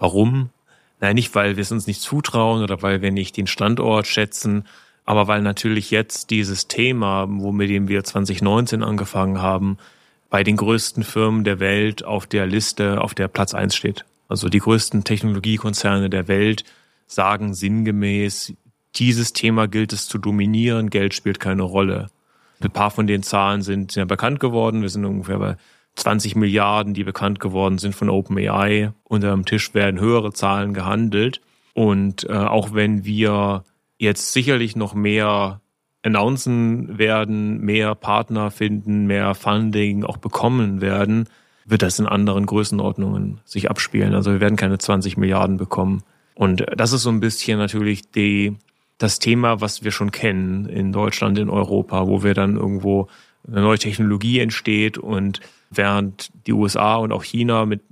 [0.00, 0.50] Warum?
[0.98, 4.64] Nein, nicht, weil wir es uns nicht zutrauen oder weil wir nicht den Standort schätzen,
[5.04, 9.78] aber weil natürlich jetzt dieses Thema, wo mit dem wir 2019 angefangen haben,
[10.30, 14.04] bei den größten Firmen der Welt auf der Liste auf der Platz eins steht.
[14.28, 16.64] Also die größten Technologiekonzerne der Welt
[17.06, 18.54] sagen sinngemäß,
[18.94, 22.08] dieses Thema gilt es zu dominieren, Geld spielt keine Rolle.
[22.60, 24.82] Ein paar von den Zahlen sind ja bekannt geworden.
[24.82, 25.56] Wir sind ungefähr bei
[26.00, 28.92] 20 Milliarden, die bekannt geworden sind von OpenAI.
[29.04, 31.40] Unter dem Tisch werden höhere Zahlen gehandelt.
[31.74, 33.64] Und äh, auch wenn wir
[33.98, 35.60] jetzt sicherlich noch mehr
[36.02, 41.28] announcen werden, mehr Partner finden, mehr Funding auch bekommen werden,
[41.66, 44.14] wird das in anderen Größenordnungen sich abspielen.
[44.14, 46.02] Also wir werden keine 20 Milliarden bekommen.
[46.34, 48.56] Und das ist so ein bisschen natürlich die,
[48.96, 53.08] das Thema, was wir schon kennen in Deutschland, in Europa, wo wir dann irgendwo
[53.46, 57.82] eine neue Technologie entsteht und während die USA und auch China mit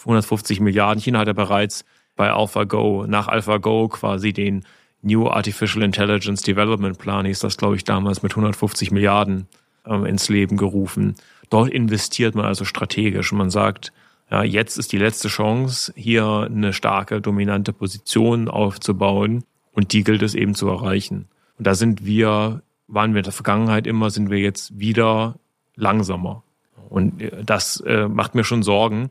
[0.00, 1.84] 150 Milliarden, China hat ja bereits
[2.16, 4.64] bei AlphaGo, nach AlphaGo quasi den
[5.02, 9.46] New Artificial Intelligence Development Plan, hieß das, glaube ich, damals mit 150 Milliarden
[9.86, 11.14] ähm, ins Leben gerufen.
[11.50, 13.32] Dort investiert man also strategisch.
[13.32, 13.92] Man sagt,
[14.30, 20.22] ja, jetzt ist die letzte Chance, hier eine starke, dominante Position aufzubauen und die gilt
[20.22, 21.28] es eben zu erreichen.
[21.56, 25.36] Und da sind wir, waren wir in der Vergangenheit immer, sind wir jetzt wieder
[25.76, 26.42] langsamer.
[26.88, 29.10] Und äh, das äh, macht mir schon Sorgen,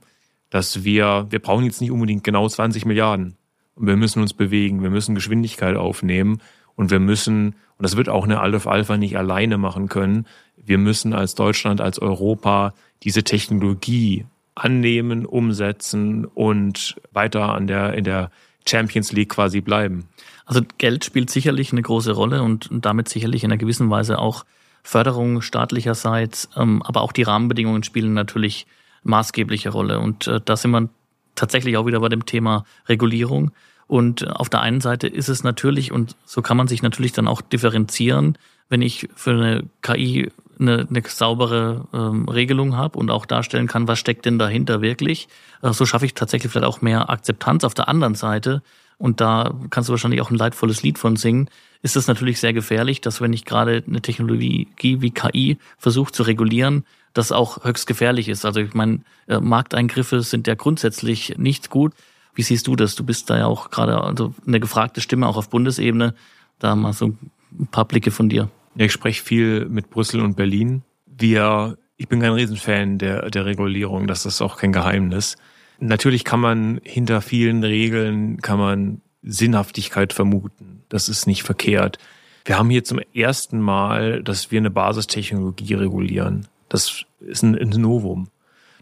[0.50, 3.36] dass wir, wir brauchen jetzt nicht unbedingt genau 20 Milliarden.
[3.76, 6.42] Und wir müssen uns bewegen, wir müssen Geschwindigkeit aufnehmen
[6.76, 10.78] und wir müssen, und das wird auch eine Aleph Alpha nicht alleine machen können, wir
[10.78, 18.32] müssen als Deutschland, als Europa diese Technologie annehmen, umsetzen und weiter an der, in der
[18.68, 20.08] Champions League quasi bleiben.
[20.46, 24.46] Also Geld spielt sicherlich eine große Rolle und, damit sicherlich in einer gewissen Weise auch
[24.84, 28.68] Förderung staatlicherseits, ähm, aber auch die Rahmenbedingungen spielen natürlich
[29.04, 30.00] maßgebliche Rolle.
[30.00, 30.90] Und äh, da sind wir
[31.36, 33.52] tatsächlich auch wieder bei dem Thema Regulierung.
[33.88, 37.28] Und auf der einen Seite ist es natürlich, und so kann man sich natürlich dann
[37.28, 38.38] auch differenzieren,
[38.70, 43.88] wenn ich für eine KI eine, eine saubere ähm, Regelung habe und auch darstellen kann,
[43.88, 45.28] was steckt denn dahinter wirklich.
[45.62, 47.64] Äh, so schaffe ich tatsächlich vielleicht auch mehr Akzeptanz.
[47.64, 48.62] Auf der anderen Seite,
[48.98, 51.50] und da kannst du wahrscheinlich auch ein leidvolles Lied von singen,
[51.82, 56.24] ist es natürlich sehr gefährlich, dass wenn ich gerade eine Technologie wie KI versuche zu
[56.24, 58.46] regulieren, das auch höchst gefährlich ist.
[58.46, 61.94] Also ich meine, äh, Markteingriffe sind ja grundsätzlich nicht gut.
[62.36, 62.96] Wie siehst du das?
[62.96, 66.14] Du bist da ja auch gerade also eine gefragte Stimme auch auf Bundesebene.
[66.60, 67.16] Da mal so
[67.60, 68.50] ein paar Blicke von dir.
[68.78, 70.84] Ja, ich spreche viel mit Brüssel und Berlin.
[71.06, 75.36] Wir, ich bin kein Riesenfan der, der Regulierung, das ist auch kein Geheimnis.
[75.80, 80.84] Natürlich kann man hinter vielen Regeln, kann man Sinnhaftigkeit vermuten.
[80.90, 81.98] Das ist nicht verkehrt.
[82.46, 86.48] Wir haben hier zum ersten Mal, dass wir eine Basistechnologie regulieren.
[86.70, 88.30] Das ist ein, ein Novum.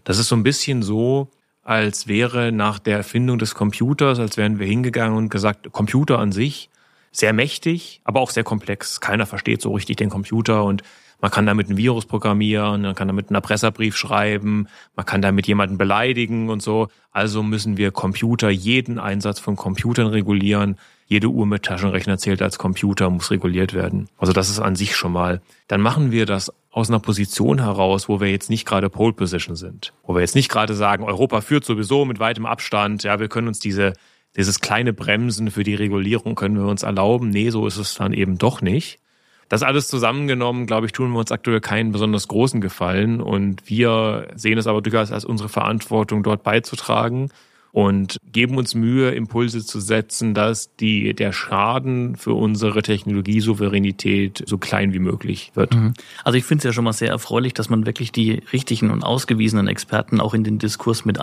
[0.03, 1.29] Das ist so ein bisschen so,
[1.63, 6.31] als wäre nach der Erfindung des Computers, als wären wir hingegangen und gesagt, Computer an
[6.31, 6.69] sich,
[7.17, 8.99] sehr mächtig, aber auch sehr komplex.
[8.99, 10.83] Keiner versteht so richtig den Computer und
[11.21, 15.47] man kann damit ein Virus programmieren, man kann damit einen Erpresserbrief schreiben, man kann damit
[15.47, 16.89] jemanden beleidigen und so.
[17.11, 20.77] Also müssen wir Computer, jeden Einsatz von Computern regulieren.
[21.07, 24.09] Jede Uhr mit Taschenrechner zählt als Computer, muss reguliert werden.
[24.17, 25.41] Also das ist an sich schon mal.
[25.67, 29.55] Dann machen wir das aus einer Position heraus, wo wir jetzt nicht gerade Pole Position
[29.55, 29.93] sind.
[30.03, 33.03] Wo wir jetzt nicht gerade sagen, Europa führt sowieso mit weitem Abstand.
[33.03, 33.93] Ja, wir können uns diese,
[34.35, 37.29] dieses kleine Bremsen für die Regulierung können wir uns erlauben.
[37.29, 38.99] Nee, so ist es dann eben doch nicht.
[39.47, 43.21] Das alles zusammengenommen, glaube ich, tun wir uns aktuell keinen besonders großen Gefallen.
[43.21, 47.29] Und wir sehen es aber durchaus als unsere Verantwortung, dort beizutragen
[47.71, 54.57] und geben uns Mühe, Impulse zu setzen, dass die, der Schaden für unsere Technologiesouveränität so
[54.57, 55.75] klein wie möglich wird.
[55.75, 55.93] Mhm.
[56.23, 59.03] Also ich finde es ja schon mal sehr erfreulich, dass man wirklich die richtigen und
[59.03, 61.19] ausgewiesenen Experten auch in den Diskurs mit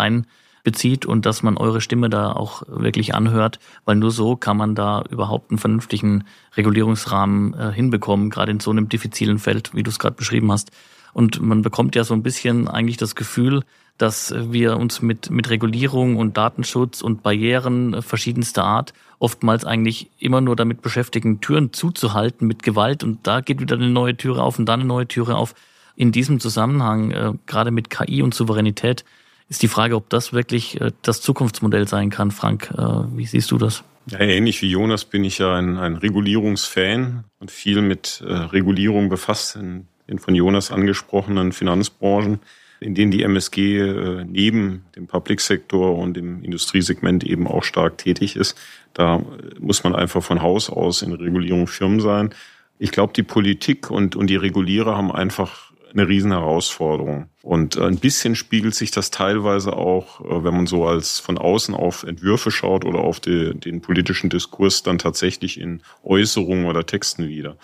[0.62, 4.74] einbezieht und dass man eure Stimme da auch wirklich anhört, weil nur so kann man
[4.74, 6.24] da überhaupt einen vernünftigen
[6.56, 10.70] Regulierungsrahmen äh, hinbekommen, gerade in so einem diffizilen Feld, wie du es gerade beschrieben hast.
[11.12, 13.64] Und man bekommt ja so ein bisschen eigentlich das Gefühl,
[13.98, 20.40] dass wir uns mit, mit Regulierung und Datenschutz und Barrieren verschiedenster Art oftmals eigentlich immer
[20.40, 24.58] nur damit beschäftigen, Türen zuzuhalten mit Gewalt und da geht wieder eine neue Türe auf
[24.58, 25.54] und dann eine neue Türe auf.
[25.94, 29.04] In diesem Zusammenhang, äh, gerade mit KI und Souveränität,
[29.48, 32.30] ist die Frage, ob das wirklich äh, das Zukunftsmodell sein kann.
[32.30, 32.82] Frank, äh,
[33.16, 33.84] wie siehst du das?
[34.06, 39.08] Ja, ähnlich wie Jonas bin ich ja ein, ein Regulierungsfan und viel mit äh, Regulierung
[39.08, 42.40] befasst in den von Jonas angesprochenen Finanzbranchen
[42.80, 48.58] in denen die MSG neben dem Public-Sektor und dem Industriesegment eben auch stark tätig ist.
[48.92, 49.22] Da
[49.60, 52.34] muss man einfach von Haus aus in Regulierung Firmen sein.
[52.80, 57.26] Ich glaube, die Politik und, und die Regulierer haben einfach eine riesen Herausforderung.
[57.42, 61.74] Und ein bisschen spiegelt sich das teilweise auch, äh, wenn man so als von außen
[61.74, 67.28] auf Entwürfe schaut oder auf die, den politischen Diskurs dann tatsächlich in Äußerungen oder Texten
[67.28, 67.56] wieder.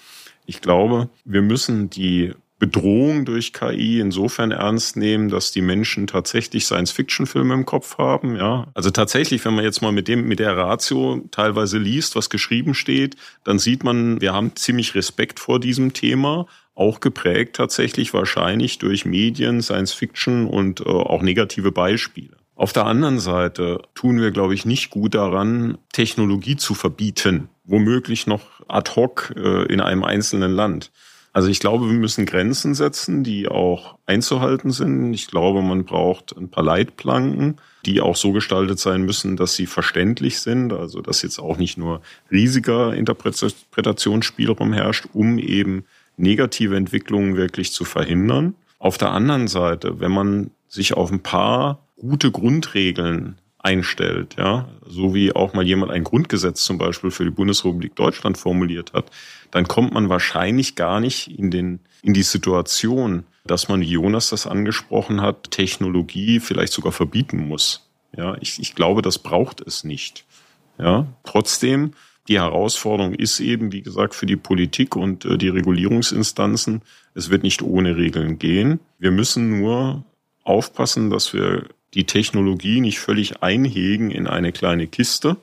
[0.47, 6.67] Ich glaube, wir müssen die Bedrohung durch KI insofern ernst nehmen, dass die Menschen tatsächlich
[6.67, 8.35] Science-Fiction-Filme im Kopf haben.
[8.35, 12.31] Ja, also tatsächlich, wenn man jetzt mal mit dem mit der Ratio teilweise liest, was
[12.31, 16.47] geschrieben steht, dann sieht man, wir haben ziemlich Respekt vor diesem Thema,
[16.79, 22.37] auch geprägt tatsächlich wahrscheinlich durch Medien, Science-Fiction und äh, auch negative Beispiele.
[22.55, 28.27] Auf der anderen Seite tun wir, glaube ich, nicht gut daran, Technologie zu verbieten, womöglich
[28.27, 30.91] noch ad hoc äh, in einem einzelnen Land.
[31.33, 35.13] Also ich glaube, wir müssen Grenzen setzen, die auch einzuhalten sind.
[35.13, 39.67] Ich glaube, man braucht ein paar Leitplanken, die auch so gestaltet sein müssen, dass sie
[39.67, 40.73] verständlich sind.
[40.73, 45.85] Also dass jetzt auch nicht nur riesiger Interpretationsspielraum herrscht, um eben
[46.19, 48.55] negative Entwicklungen wirklich zu verhindern.
[48.79, 55.15] Auf der anderen Seite, wenn man sich auf ein paar gute Grundregeln einstellt, ja, so
[55.15, 59.11] wie auch mal jemand ein Grundgesetz zum Beispiel für die Bundesrepublik Deutschland formuliert hat,
[59.51, 64.31] dann kommt man wahrscheinlich gar nicht in den, in die Situation, dass man, wie Jonas
[64.31, 67.89] das angesprochen hat, Technologie vielleicht sogar verbieten muss.
[68.17, 70.25] Ja, ich, ich glaube, das braucht es nicht.
[70.79, 71.93] Ja, trotzdem,
[72.29, 76.83] die Herausforderung ist eben, wie gesagt, für die Politik und äh, die Regulierungsinstanzen,
[77.15, 78.81] es wird nicht ohne Regeln gehen.
[78.99, 80.05] Wir müssen nur
[80.45, 81.65] aufpassen, dass wir
[81.95, 85.37] die Technologie nicht völlig einhegen in eine kleine Kiste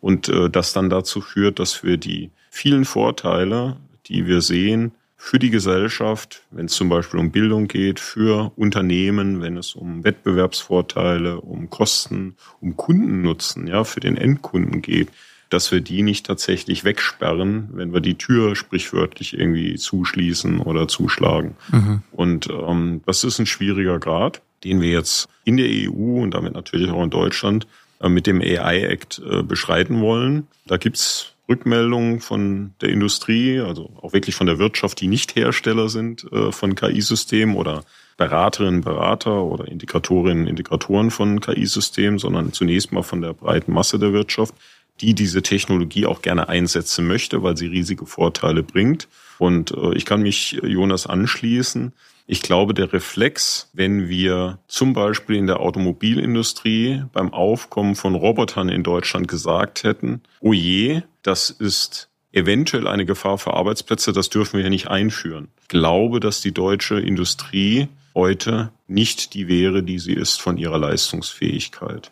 [0.00, 5.38] und äh, das dann dazu führt, dass wir die vielen Vorteile, die wir sehen, für
[5.38, 11.40] die Gesellschaft, wenn es zum Beispiel um Bildung geht, für Unternehmen, wenn es um Wettbewerbsvorteile,
[11.40, 15.08] um Kosten, um Kundennutzen, ja, für den Endkunden geht,
[15.54, 21.56] dass wir die nicht tatsächlich wegsperren, wenn wir die Tür sprichwörtlich irgendwie zuschließen oder zuschlagen.
[21.70, 22.02] Mhm.
[22.10, 26.54] Und ähm, das ist ein schwieriger Grad, den wir jetzt in der EU und damit
[26.54, 27.68] natürlich auch in Deutschland
[28.00, 30.48] äh, mit dem AI Act äh, beschreiten wollen.
[30.66, 35.88] Da gibt's Rückmeldungen von der Industrie, also auch wirklich von der Wirtschaft, die nicht Hersteller
[35.88, 37.84] sind äh, von KI-Systemen oder
[38.16, 44.12] Beraterinnen, Berater oder Integratorinnen, Integratoren von KI-Systemen, sondern zunächst mal von der breiten Masse der
[44.12, 44.54] Wirtschaft,
[45.00, 49.08] die diese Technologie auch gerne einsetzen möchte, weil sie riesige Vorteile bringt.
[49.38, 51.92] Und äh, ich kann mich Jonas anschließen.
[52.26, 58.70] Ich glaube, der Reflex, wenn wir zum Beispiel in der Automobilindustrie beim Aufkommen von Robotern
[58.70, 64.54] in Deutschland gesagt hätten, oh je, das ist eventuell eine Gefahr für Arbeitsplätze, das dürfen
[64.54, 65.48] wir hier nicht einführen.
[65.62, 70.78] Ich glaube, dass die deutsche Industrie heute nicht die wäre, die sie ist von ihrer
[70.78, 72.10] Leistungsfähigkeit.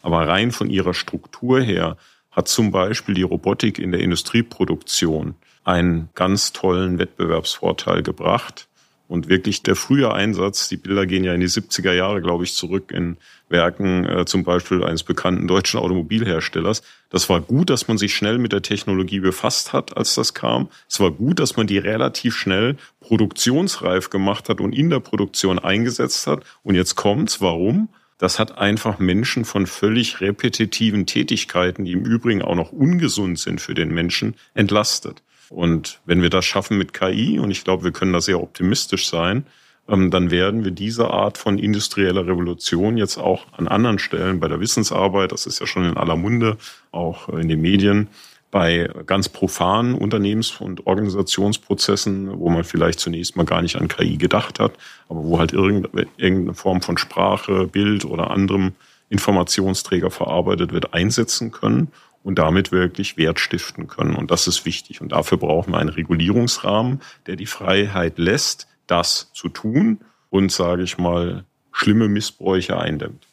[0.00, 1.96] Aber rein von ihrer Struktur her
[2.32, 8.66] hat zum Beispiel die Robotik in der Industrieproduktion einen ganz tollen Wettbewerbsvorteil gebracht
[9.12, 12.54] und wirklich der frühe Einsatz, die Bilder gehen ja in die 70er Jahre, glaube ich,
[12.54, 13.18] zurück in
[13.50, 16.82] Werken äh, zum Beispiel eines bekannten deutschen Automobilherstellers.
[17.10, 20.70] Das war gut, dass man sich schnell mit der Technologie befasst hat, als das kam.
[20.88, 25.58] Es war gut, dass man die relativ schnell produktionsreif gemacht hat und in der Produktion
[25.58, 26.42] eingesetzt hat.
[26.62, 27.42] Und jetzt kommt's.
[27.42, 27.90] Warum?
[28.22, 33.60] Das hat einfach Menschen von völlig repetitiven Tätigkeiten, die im Übrigen auch noch ungesund sind
[33.60, 35.24] für den Menschen, entlastet.
[35.48, 39.08] Und wenn wir das schaffen mit KI, und ich glaube, wir können da sehr optimistisch
[39.08, 39.44] sein,
[39.88, 44.46] ähm, dann werden wir diese Art von industrieller Revolution jetzt auch an anderen Stellen bei
[44.46, 46.58] der Wissensarbeit, das ist ja schon in aller Munde,
[46.92, 48.08] auch in den Medien,
[48.52, 54.18] bei ganz profanen Unternehmens- und Organisationsprozessen, wo man vielleicht zunächst mal gar nicht an KI
[54.18, 54.74] gedacht hat,
[55.08, 58.72] aber wo halt irgendeine Form von Sprache, Bild oder anderem
[59.08, 61.88] Informationsträger verarbeitet wird, einsetzen können
[62.22, 64.14] und damit wirklich Wert stiften können.
[64.14, 65.00] Und das ist wichtig.
[65.00, 70.82] Und dafür brauchen wir einen Regulierungsrahmen, der die Freiheit lässt, das zu tun und, sage
[70.82, 73.26] ich mal, schlimme Missbräuche eindämmt.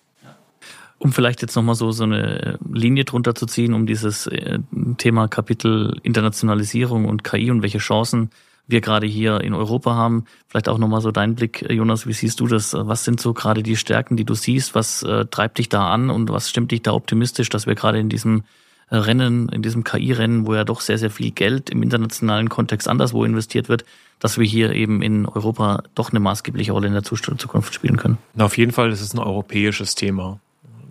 [0.99, 4.59] Um vielleicht jetzt nochmal so, so eine Linie drunter zu ziehen, um dieses äh,
[4.97, 8.29] Thema Kapitel Internationalisierung und KI und welche Chancen
[8.67, 10.25] wir gerade hier in Europa haben.
[10.47, 12.73] Vielleicht auch nochmal so dein Blick, Jonas, wie siehst du das?
[12.77, 14.75] Was sind so gerade die Stärken, die du siehst?
[14.75, 17.99] Was äh, treibt dich da an und was stimmt dich da optimistisch, dass wir gerade
[17.99, 18.43] in diesem
[18.91, 23.23] Rennen, in diesem KI-Rennen, wo ja doch sehr, sehr viel Geld im internationalen Kontext anderswo
[23.23, 23.85] investiert wird,
[24.19, 28.17] dass wir hier eben in Europa doch eine maßgebliche Rolle in der Zukunft spielen können.
[28.33, 30.39] Na, auf jeden Fall ist es ein europäisches Thema.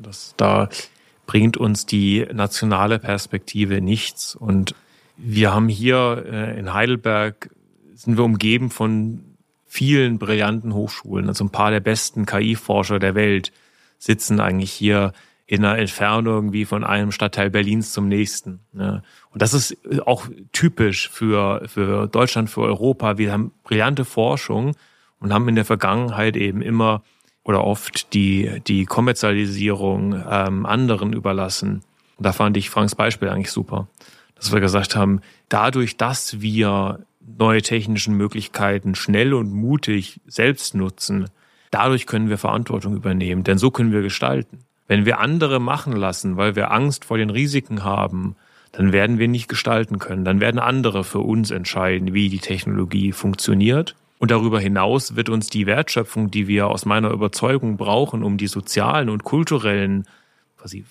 [0.09, 0.69] Das, da
[1.27, 4.35] bringt uns die nationale Perspektive nichts.
[4.35, 4.75] Und
[5.19, 7.51] wir haben hier äh, in Heidelberg,
[7.95, 9.23] sind wir umgeben von
[9.67, 11.29] vielen brillanten Hochschulen.
[11.29, 13.53] Also ein paar der besten KI-Forscher der Welt
[13.99, 15.13] sitzen eigentlich hier
[15.47, 18.61] in einer Entfernung wie von einem Stadtteil Berlins zum nächsten.
[18.73, 19.03] Ne?
[19.31, 23.19] Und das ist auch typisch für, für Deutschland, für Europa.
[23.19, 24.75] Wir haben brillante Forschung
[25.21, 27.03] und haben in der Vergangenheit eben immer
[27.49, 31.81] oder oft die, die Kommerzialisierung ähm, anderen überlassen.
[32.19, 33.89] Und da fand ich Franks Beispiel eigentlich super.
[34.35, 37.07] Dass wir gesagt haben, dadurch, dass wir
[37.39, 41.31] neue technischen Möglichkeiten schnell und mutig selbst nutzen,
[41.71, 44.59] dadurch können wir Verantwortung übernehmen, denn so können wir gestalten.
[44.87, 48.37] Wenn wir andere machen lassen, weil wir Angst vor den Risiken haben,
[48.73, 50.27] dann werden wir nicht gestalten können.
[50.27, 53.97] Dann werden andere für uns entscheiden, wie die Technologie funktioniert.
[54.19, 58.49] Und darüber hinaus wird uns die Wertschöpfung, die wir aus meiner Überzeugung brauchen, um die
[58.49, 60.07] sozialen und kulturellen
[60.59, 60.85] quasi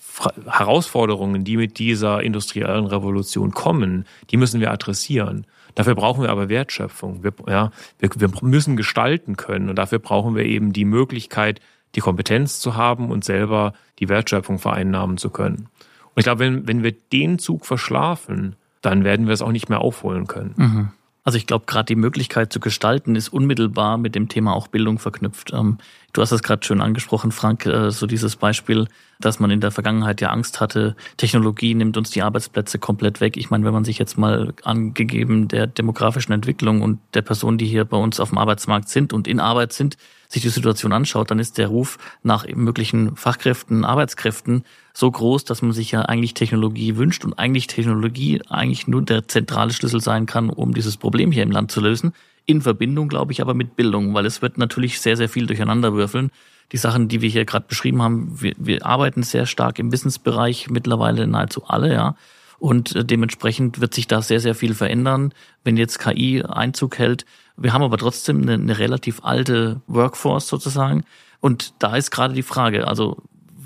[0.45, 5.45] Herausforderungen, die mit dieser industriellen Revolution kommen, die müssen wir adressieren.
[5.75, 7.23] Dafür brauchen wir aber Wertschöpfung.
[7.23, 11.59] Wir, ja, wir, wir müssen gestalten können und dafür brauchen wir eben die Möglichkeit,
[11.95, 15.67] die Kompetenz zu haben und selber die Wertschöpfung vereinnahmen zu können.
[16.15, 19.69] Und ich glaube, wenn, wenn wir den Zug verschlafen, dann werden wir es auch nicht
[19.69, 20.53] mehr aufholen können.
[20.55, 20.87] Mhm.
[21.27, 24.97] Also ich glaube, gerade die Möglichkeit zu gestalten ist unmittelbar mit dem Thema auch Bildung
[24.97, 25.51] verknüpft.
[25.51, 25.77] Ähm,
[26.13, 28.87] du hast es gerade schön angesprochen, Frank, äh, so dieses Beispiel,
[29.19, 33.37] dass man in der Vergangenheit ja Angst hatte, Technologie nimmt uns die Arbeitsplätze komplett weg.
[33.37, 37.65] Ich meine, wenn man sich jetzt mal angegeben der demografischen Entwicklung und der Personen, die
[37.65, 39.97] hier bei uns auf dem Arbeitsmarkt sind und in Arbeit sind,
[40.29, 45.61] sich die Situation anschaut, dann ist der Ruf nach möglichen Fachkräften, Arbeitskräften so groß, dass
[45.61, 50.25] man sich ja eigentlich Technologie wünscht und eigentlich Technologie eigentlich nur der zentrale Schlüssel sein
[50.25, 52.13] kann, um dieses Problem hier im Land zu lösen.
[52.47, 55.93] In Verbindung, glaube ich, aber mit Bildung, weil es wird natürlich sehr, sehr viel durcheinander
[55.93, 56.31] würfeln.
[56.71, 60.69] Die Sachen, die wir hier gerade beschrieben haben, wir, wir arbeiten sehr stark im Businessbereich,
[60.69, 62.15] mittlerweile nahezu alle, ja.
[62.59, 65.33] Und äh, dementsprechend wird sich da sehr, sehr viel verändern,
[65.63, 67.25] wenn jetzt KI Einzug hält.
[67.55, 71.03] Wir haben aber trotzdem eine, eine relativ alte Workforce sozusagen.
[71.39, 73.17] Und da ist gerade die Frage, also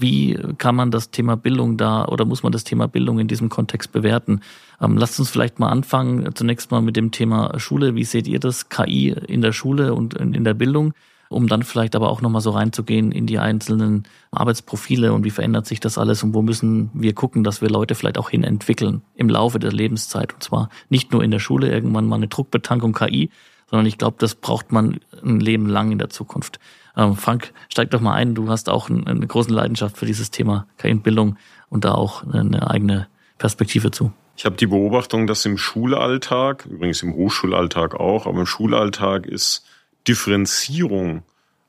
[0.01, 3.49] wie kann man das Thema Bildung da oder muss man das Thema Bildung in diesem
[3.49, 4.41] Kontext bewerten?
[4.81, 7.95] Ähm, lasst uns vielleicht mal anfangen, zunächst mal mit dem Thema Schule.
[7.95, 10.93] Wie seht ihr das KI in der Schule und in der Bildung?
[11.31, 15.65] um dann vielleicht aber auch nochmal so reinzugehen in die einzelnen Arbeitsprofile und wie verändert
[15.65, 19.01] sich das alles und wo müssen wir gucken, dass wir Leute vielleicht auch hin entwickeln
[19.15, 20.33] im Laufe der Lebenszeit.
[20.33, 23.29] Und zwar nicht nur in der Schule irgendwann mal eine Druckbetankung KI,
[23.69, 26.59] sondern ich glaube, das braucht man ein Leben lang in der Zukunft.
[26.97, 28.35] Ähm, Frank, steig doch mal ein.
[28.35, 31.37] Du hast auch eine große Leidenschaft für dieses Thema KI-Bildung
[31.69, 33.07] und da auch eine eigene
[33.37, 34.11] Perspektive zu.
[34.41, 39.63] Ich habe die Beobachtung, dass im Schulalltag, übrigens im Hochschulalltag auch, aber im Schulalltag ist
[40.07, 41.21] Differenzierung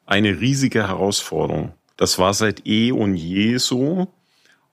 [0.07, 1.75] eine riesige Herausforderung.
[1.99, 4.09] Das war seit eh und je so.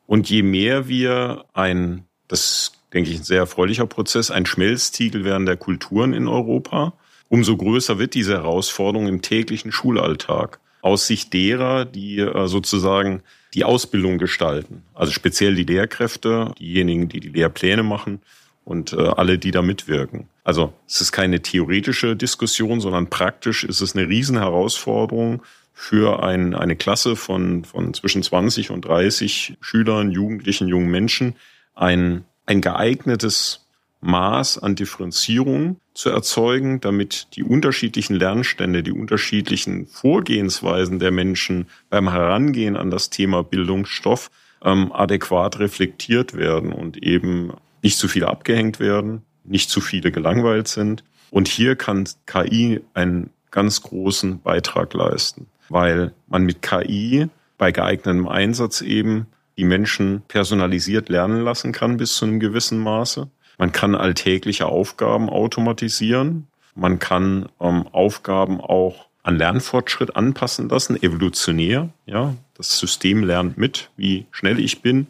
[0.08, 5.46] Und je mehr wir ein, das denke ich, ein sehr erfreulicher Prozess, ein Schmelztiegel werden
[5.46, 6.94] der Kulturen in Europa,
[7.28, 13.24] umso größer wird diese Herausforderung im täglichen Schulalltag aus Sicht derer, die äh, sozusagen
[13.54, 14.84] die Ausbildung gestalten.
[14.94, 18.22] Also speziell die Lehrkräfte, diejenigen, die die Lehrpläne machen
[18.64, 20.28] und äh, alle, die da mitwirken.
[20.44, 25.42] Also es ist keine theoretische Diskussion, sondern praktisch ist es eine Riesenherausforderung
[25.74, 31.36] für ein, eine Klasse von, von zwischen 20 und 30 Schülern, Jugendlichen, jungen Menschen,
[31.74, 33.66] ein, ein geeignetes
[34.02, 42.10] Maß an Differenzierung zu erzeugen, damit die unterschiedlichen Lernstände, die unterschiedlichen Vorgehensweisen der Menschen beim
[42.10, 44.32] Herangehen an das Thema Bildungsstoff
[44.64, 50.70] ähm, adäquat reflektiert werden und eben nicht zu viel abgehängt werden, nicht zu viele gelangweilt
[50.70, 51.04] sind.
[51.32, 57.28] Und hier kann KI einen ganz großen Beitrag leisten, weil man mit KI
[57.58, 59.28] bei geeignetem Einsatz eben
[59.58, 63.30] die Menschen personalisiert lernen lassen kann bis zu einem gewissen Maße.
[63.60, 66.48] Man kann alltägliche Aufgaben automatisieren.
[66.76, 71.90] Man kann ähm, Aufgaben auch an Lernfortschritt anpassen lassen, evolutionär.
[72.06, 75.08] Ja, das System lernt mit, wie schnell ich bin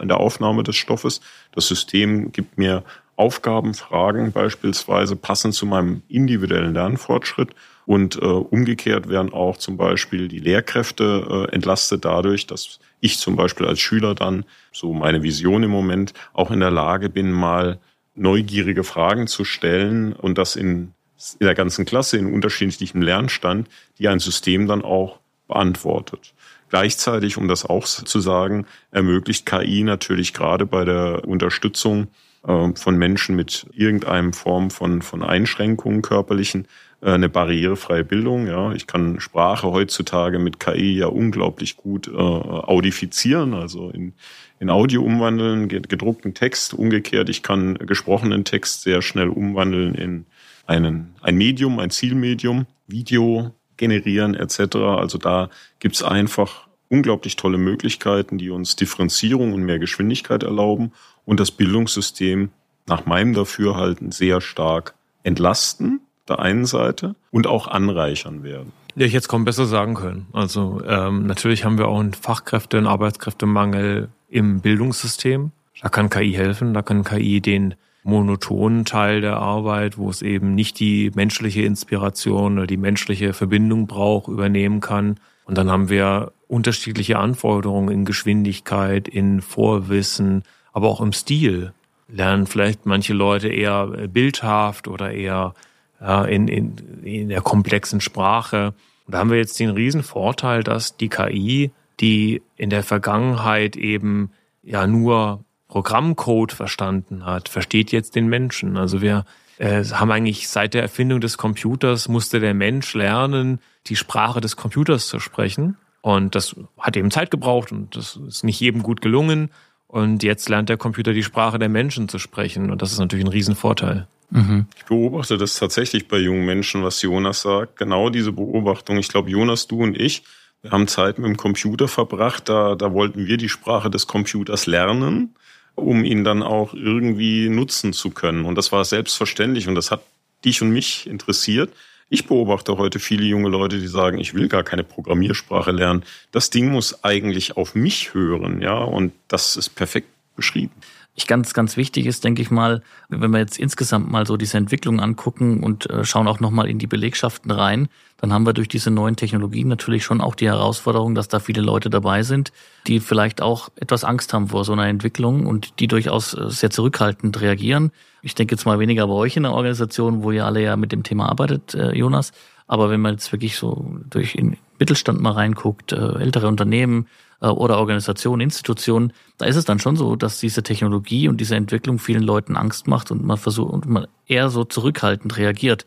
[0.00, 1.20] in der Aufnahme des Stoffes.
[1.52, 2.84] Das System gibt mir
[3.16, 7.50] Aufgaben, Fragen beispielsweise passend zu meinem individuellen Lernfortschritt.
[7.84, 13.34] Und äh, umgekehrt werden auch zum Beispiel die Lehrkräfte äh, entlastet dadurch, dass ich zum
[13.34, 17.78] Beispiel als Schüler dann, so meine Vision im Moment, auch in der Lage bin, mal
[18.18, 20.92] neugierige Fragen zu stellen und das in,
[21.38, 26.34] in der ganzen Klasse, in unterschiedlichem Lernstand, die ein System dann auch beantwortet.
[26.68, 32.08] Gleichzeitig, um das auch zu sagen, ermöglicht KI natürlich gerade bei der Unterstützung
[32.46, 36.68] äh, von Menschen mit irgendeinem Form von, von Einschränkungen körperlichen
[37.00, 38.46] äh, eine barrierefreie Bildung.
[38.46, 44.12] Ja, ich kann Sprache heutzutage mit KI ja unglaublich gut äh, audifizieren, also in,
[44.60, 46.74] in Audio umwandeln, gedruckten Text.
[46.74, 50.26] Umgekehrt, ich kann gesprochenen Text sehr schnell umwandeln in
[50.66, 54.76] einen, ein Medium, ein Zielmedium, Video generieren etc.
[54.76, 55.48] Also da
[55.78, 60.92] gibt's einfach unglaublich tolle Möglichkeiten, die uns Differenzierung und mehr Geschwindigkeit erlauben
[61.24, 62.50] und das Bildungssystem
[62.86, 68.72] nach meinem Dafürhalten sehr stark entlasten, der einen Seite, und auch anreichern werden.
[68.94, 70.26] Ja, ich jetzt kaum besser sagen können.
[70.32, 75.52] Also ähm, natürlich haben wir auch einen Fachkräfte- und Arbeitskräftemangel im Bildungssystem.
[75.80, 80.54] Da kann KI helfen, da kann KI den monotonen Teil der Arbeit, wo es eben
[80.54, 85.20] nicht die menschliche Inspiration oder die menschliche Verbindung braucht, übernehmen kann.
[85.44, 91.72] Und dann haben wir unterschiedliche Anforderungen in Geschwindigkeit, in Vorwissen, aber auch im Stil.
[92.08, 95.54] Lernen vielleicht manche Leute eher bildhaft oder eher
[96.00, 98.72] in, in, in der komplexen Sprache.
[99.08, 104.30] Da haben wir jetzt den riesen Vorteil, dass die KI, die in der Vergangenheit eben
[104.62, 108.76] ja nur Programmcode verstanden hat, versteht jetzt den Menschen.
[108.76, 109.24] Also wir
[109.58, 114.56] äh, haben eigentlich seit der Erfindung des Computers musste der Mensch lernen, die Sprache des
[114.56, 115.76] Computers zu sprechen.
[116.00, 119.50] Und das hat eben Zeit gebraucht und das ist nicht jedem gut gelungen.
[119.88, 122.70] Und jetzt lernt der Computer die Sprache der Menschen zu sprechen.
[122.70, 124.06] Und das ist natürlich ein Riesenvorteil.
[124.30, 124.66] Mhm.
[124.76, 127.76] Ich beobachte das tatsächlich bei jungen Menschen, was Jonas sagt.
[127.76, 128.98] Genau diese Beobachtung.
[128.98, 130.22] Ich glaube, Jonas, du und ich,
[130.62, 132.48] wir haben Zeit mit dem Computer verbracht.
[132.48, 135.34] Da, da wollten wir die Sprache des Computers lernen,
[135.74, 138.44] um ihn dann auch irgendwie nutzen zu können.
[138.44, 140.02] Und das war selbstverständlich und das hat
[140.44, 141.72] dich und mich interessiert.
[142.10, 146.04] Ich beobachte heute viele junge Leute, die sagen, ich will gar keine Programmiersprache lernen.
[146.32, 150.72] Das Ding muss eigentlich auf mich hören, ja, und das ist perfekt beschrieben.
[151.18, 154.56] Ich ganz, ganz wichtig ist, denke ich mal, wenn wir jetzt insgesamt mal so diese
[154.56, 157.88] Entwicklung angucken und äh, schauen auch nochmal in die Belegschaften rein,
[158.18, 161.60] dann haben wir durch diese neuen Technologien natürlich schon auch die Herausforderung, dass da viele
[161.60, 162.52] Leute dabei sind,
[162.86, 166.70] die vielleicht auch etwas Angst haben vor so einer Entwicklung und die durchaus äh, sehr
[166.70, 167.90] zurückhaltend reagieren.
[168.22, 170.92] Ich denke jetzt mal weniger bei euch in der Organisation, wo ihr alle ja mit
[170.92, 172.30] dem Thema arbeitet, äh, Jonas.
[172.68, 177.08] Aber wenn man jetzt wirklich so durch den Mittelstand mal reinguckt, ältere Unternehmen,
[177.40, 181.98] oder Organisationen, Institutionen, da ist es dann schon so, dass diese Technologie und diese Entwicklung
[181.98, 185.86] vielen Leuten Angst macht und man versucht und man eher so zurückhaltend reagiert.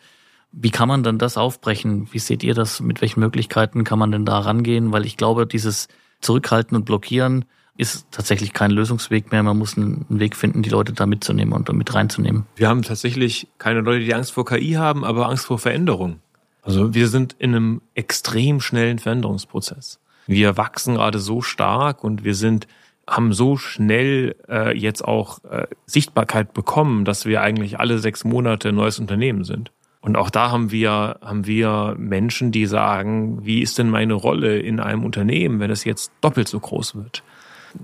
[0.54, 2.08] Wie kann man dann das aufbrechen?
[2.12, 2.82] Wie seht ihr das?
[2.82, 4.92] Mit welchen Möglichkeiten kann man denn da rangehen?
[4.92, 5.88] Weil ich glaube, dieses
[6.20, 7.46] Zurückhalten und Blockieren
[7.78, 9.44] ist tatsächlich kein Lösungsweg mehr.
[9.44, 12.46] Man muss einen Weg finden, die Leute da mitzunehmen und mit reinzunehmen.
[12.56, 16.20] Wir haben tatsächlich keine Leute, die Angst vor KI haben, aber Angst vor Veränderung.
[16.62, 20.01] Also wir sind in einem extrem schnellen Veränderungsprozess.
[20.32, 22.66] Wir wachsen gerade so stark und wir sind
[23.06, 28.70] haben so schnell äh, jetzt auch äh, Sichtbarkeit bekommen, dass wir eigentlich alle sechs Monate
[28.70, 29.74] ein neues Unternehmen sind.
[30.00, 34.58] Und auch da haben wir, haben wir Menschen, die sagen, wie ist denn meine Rolle
[34.60, 37.24] in einem Unternehmen, wenn es jetzt doppelt so groß wird?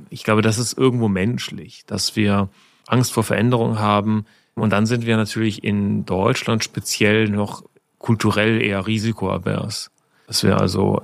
[0.09, 2.47] Ich glaube, das ist irgendwo menschlich, dass wir
[2.87, 4.25] Angst vor Veränderung haben.
[4.55, 7.63] Und dann sind wir natürlich in Deutschland speziell noch
[7.99, 9.91] kulturell eher risikoavers.
[10.27, 11.01] Dass wir also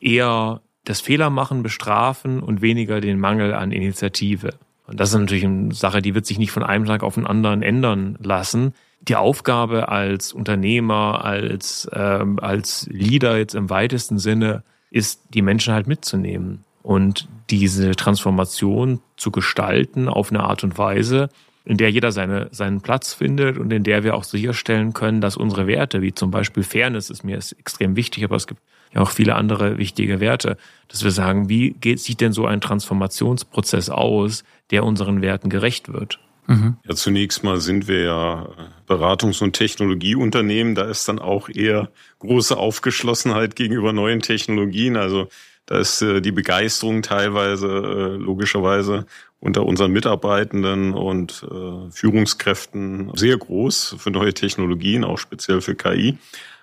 [0.00, 4.54] eher das Fehlermachen bestrafen und weniger den Mangel an Initiative.
[4.86, 7.26] Und das ist natürlich eine Sache, die wird sich nicht von einem Tag auf den
[7.26, 8.72] anderen ändern lassen.
[9.02, 15.74] Die Aufgabe als Unternehmer, als, ähm, als Leader jetzt im weitesten Sinne ist, die Menschen
[15.74, 21.28] halt mitzunehmen und diese Transformation zu gestalten auf eine Art und Weise,
[21.66, 25.36] in der jeder seine, seinen Platz findet und in der wir auch sicherstellen können, dass
[25.36, 28.62] unsere Werte, wie zum Beispiel Fairness, ist mir extrem wichtig, aber es gibt
[28.94, 30.56] ja auch viele andere wichtige Werte,
[30.88, 35.92] dass wir sagen, wie geht, sieht denn so ein Transformationsprozess aus, der unseren Werten gerecht
[35.92, 36.18] wird?
[36.46, 36.78] Mhm.
[36.88, 38.48] Ja, zunächst mal sind wir ja
[38.88, 40.74] Beratungs- und Technologieunternehmen.
[40.74, 44.96] Da ist dann auch eher große Aufgeschlossenheit gegenüber neuen Technologien.
[44.96, 45.28] Also
[45.66, 49.04] da ist äh, die Begeisterung teilweise äh, logischerweise
[49.40, 56.16] unter unseren Mitarbeitenden und äh, Führungskräften sehr groß für neue Technologien, auch speziell für KI.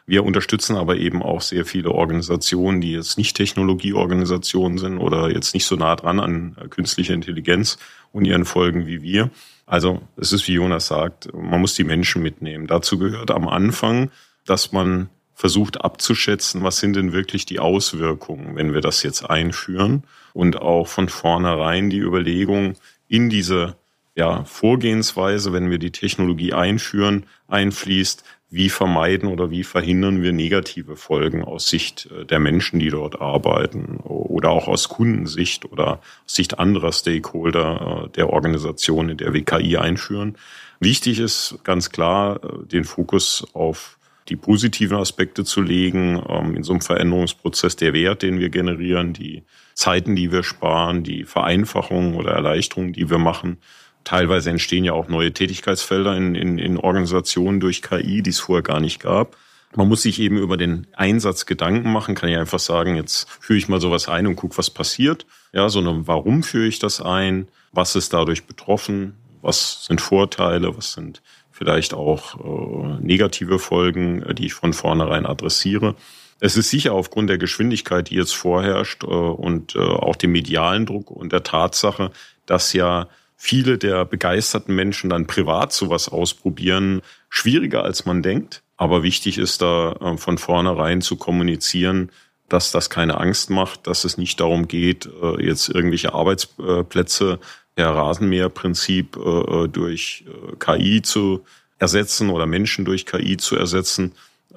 [0.07, 5.53] Wir unterstützen aber eben auch sehr viele Organisationen, die jetzt nicht Technologieorganisationen sind oder jetzt
[5.55, 7.79] nicht so nah dran an künstlicher Intelligenz
[8.11, 9.31] und ihren Folgen wie wir.
[9.65, 12.67] Also es ist, wie Jonas sagt, man muss die Menschen mitnehmen.
[12.67, 14.11] Dazu gehört am Anfang,
[14.45, 20.03] dass man versucht abzuschätzen, was sind denn wirklich die Auswirkungen, wenn wir das jetzt einführen
[20.33, 22.75] und auch von vornherein die Überlegung
[23.07, 23.75] in diese
[24.15, 28.23] ja, Vorgehensweise, wenn wir die Technologie einführen, einfließt,
[28.55, 33.19] wie vermeiden oder wie verhindern wir negative Folgen aus Sicht äh, der Menschen, die dort
[33.19, 39.33] arbeiten oder auch aus Kundensicht oder aus Sicht anderer Stakeholder äh, der Organisation, in der
[39.33, 40.37] wir KI einführen.
[40.79, 43.97] Wichtig ist ganz klar, äh, den Fokus auf
[44.29, 49.11] die positiven Aspekte zu legen, ähm, in so einem Veränderungsprozess der Wert, den wir generieren,
[49.11, 49.43] die
[49.73, 53.57] Zeiten, die wir sparen, die Vereinfachungen oder Erleichterungen, die wir machen,
[54.05, 58.63] Teilweise entstehen ja auch neue Tätigkeitsfelder in, in, in Organisationen durch KI, die es vorher
[58.63, 59.35] gar nicht gab.
[59.75, 63.57] Man muss sich eben über den Einsatz Gedanken machen, kann ich einfach sagen, jetzt führe
[63.57, 65.25] ich mal sowas ein und gucke, was passiert.
[65.51, 67.47] Ja, sondern warum führe ich das ein?
[67.71, 69.15] Was ist dadurch betroffen?
[69.41, 70.77] Was sind Vorteile?
[70.77, 75.95] Was sind vielleicht auch äh, negative Folgen, äh, die ich von vornherein adressiere?
[76.39, 80.85] Es ist sicher aufgrund der Geschwindigkeit, die jetzt vorherrscht äh, und äh, auch dem medialen
[80.85, 82.11] Druck und der Tatsache,
[82.45, 83.07] dass ja
[83.37, 88.63] viele der begeisterten Menschen dann privat sowas ausprobieren, schwieriger als man denkt.
[88.77, 92.11] Aber wichtig ist da äh, von vornherein zu kommunizieren,
[92.49, 97.39] dass das keine Angst macht, dass es nicht darum geht, äh, jetzt irgendwelche Arbeitsplätze
[97.75, 100.25] per Rasenmäherprinzip äh, durch
[100.59, 101.43] KI zu
[101.77, 104.13] ersetzen oder Menschen durch KI zu ersetzen.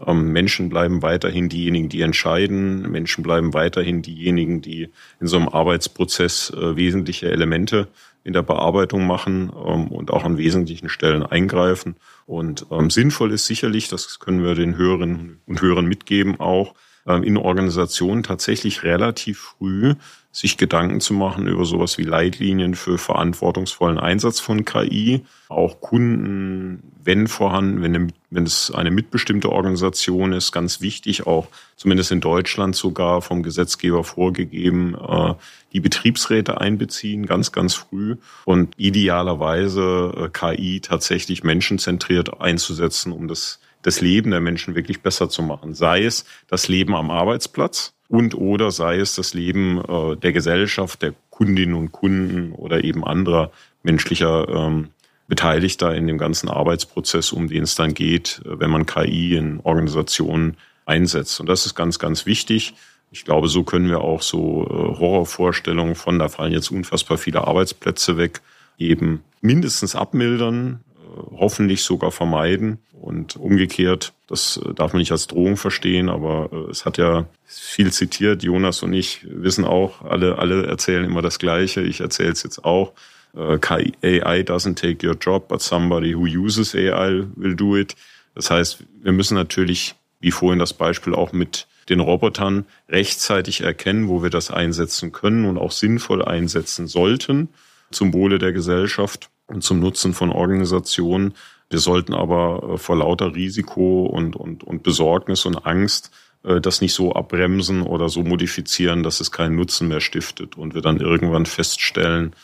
[0.07, 2.83] Ähm, Menschen bleiben weiterhin diejenigen, die entscheiden.
[2.91, 7.89] Menschen bleiben weiterhin diejenigen, die in so einem Arbeitsprozess wesentliche Elemente
[8.24, 11.96] in der Bearbeitung machen ähm, und auch an wesentlichen Stellen eingreifen.
[12.26, 16.74] Und ähm, sinnvoll ist sicherlich, das können wir den Hörerinnen und Hörern mitgeben, auch
[17.06, 19.94] ähm, in Organisationen tatsächlich relativ früh
[20.30, 26.82] sich Gedanken zu machen über sowas wie Leitlinien für verantwortungsvollen Einsatz von KI, auch Kunden
[27.02, 32.76] wenn vorhanden, wenn, wenn es eine mitbestimmte Organisation ist, ganz wichtig, auch zumindest in Deutschland
[32.76, 35.34] sogar vom Gesetzgeber vorgegeben, äh,
[35.72, 43.60] die Betriebsräte einbeziehen, ganz, ganz früh und idealerweise äh, KI tatsächlich menschenzentriert einzusetzen, um das,
[43.82, 45.74] das Leben der Menschen wirklich besser zu machen.
[45.74, 51.02] Sei es das Leben am Arbeitsplatz und oder sei es das Leben äh, der Gesellschaft,
[51.02, 53.52] der Kundinnen und Kunden oder eben anderer
[53.82, 54.88] menschlicher ähm,
[55.28, 59.60] Beteiligter in dem ganzen Arbeitsprozess, um den es dann geht, äh, wenn man KI in
[59.60, 60.56] Organisationen
[60.86, 61.38] einsetzt.
[61.38, 62.74] Und das ist ganz, ganz wichtig.
[63.11, 67.46] Ich glaube, so können wir auch so äh, Horrorvorstellungen von, da fallen jetzt unfassbar viele
[67.46, 68.40] Arbeitsplätze weg,
[68.78, 72.78] eben mindestens abmildern, äh, hoffentlich sogar vermeiden.
[73.00, 78.42] Und umgekehrt, das darf man nicht als Drohung verstehen, aber es hat ja viel zitiert.
[78.42, 81.80] Jonas und ich wissen auch, alle, alle erzählen immer das Gleiche.
[81.80, 82.92] Ich erzähle es jetzt auch.
[83.36, 87.94] AI doesn't take your job, but somebody who uses AI will do it.
[88.34, 94.09] Das heißt, wir müssen natürlich, wie vorhin das Beispiel auch mit den Robotern, rechtzeitig erkennen,
[94.09, 97.49] wo wir das einsetzen können und auch sinnvoll einsetzen sollten
[97.91, 101.34] zum Wohle der Gesellschaft und zum Nutzen von Organisationen.
[101.70, 106.11] Wir sollten aber äh, vor lauter Risiko und, und, und Besorgnis und Angst
[106.45, 110.74] äh, das nicht so abbremsen oder so modifizieren, dass es keinen Nutzen mehr stiftet und
[110.74, 112.34] wir dann irgendwann feststellen,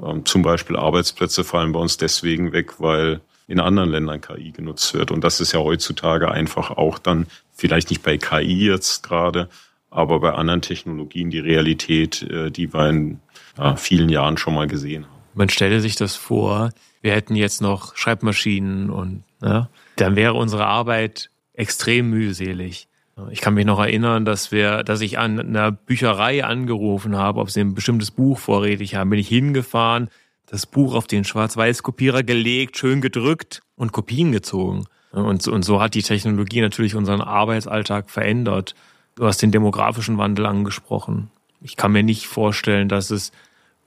[0.00, 4.94] ähm, zum Beispiel Arbeitsplätze fallen bei uns deswegen weg, weil in anderen Ländern KI genutzt
[4.94, 5.10] wird.
[5.10, 7.26] Und das ist ja heutzutage einfach auch dann,
[7.60, 9.48] vielleicht nicht bei KI jetzt gerade,
[9.90, 13.20] aber bei anderen Technologien die Realität, äh, die wir in
[13.58, 15.20] ja, vielen Jahren schon mal gesehen haben.
[15.34, 16.70] Man stelle sich das vor,
[17.02, 22.88] wir hätten jetzt noch Schreibmaschinen und ja, dann wäre unsere Arbeit extrem mühselig.
[23.30, 27.50] Ich kann mich noch erinnern, dass wir, dass ich an einer Bücherei angerufen habe, ob
[27.50, 29.10] sie ein bestimmtes Buch vorrätig haben.
[29.10, 30.08] Bin ich hingefahren,
[30.46, 34.86] das Buch auf den Schwarz-Weiß-Kopierer gelegt, schön gedrückt und Kopien gezogen.
[35.12, 38.74] Und, und so hat die Technologie natürlich unseren Arbeitsalltag verändert.
[39.16, 41.30] Du hast den demografischen Wandel angesprochen.
[41.62, 43.32] Ich kann mir nicht vorstellen, dass es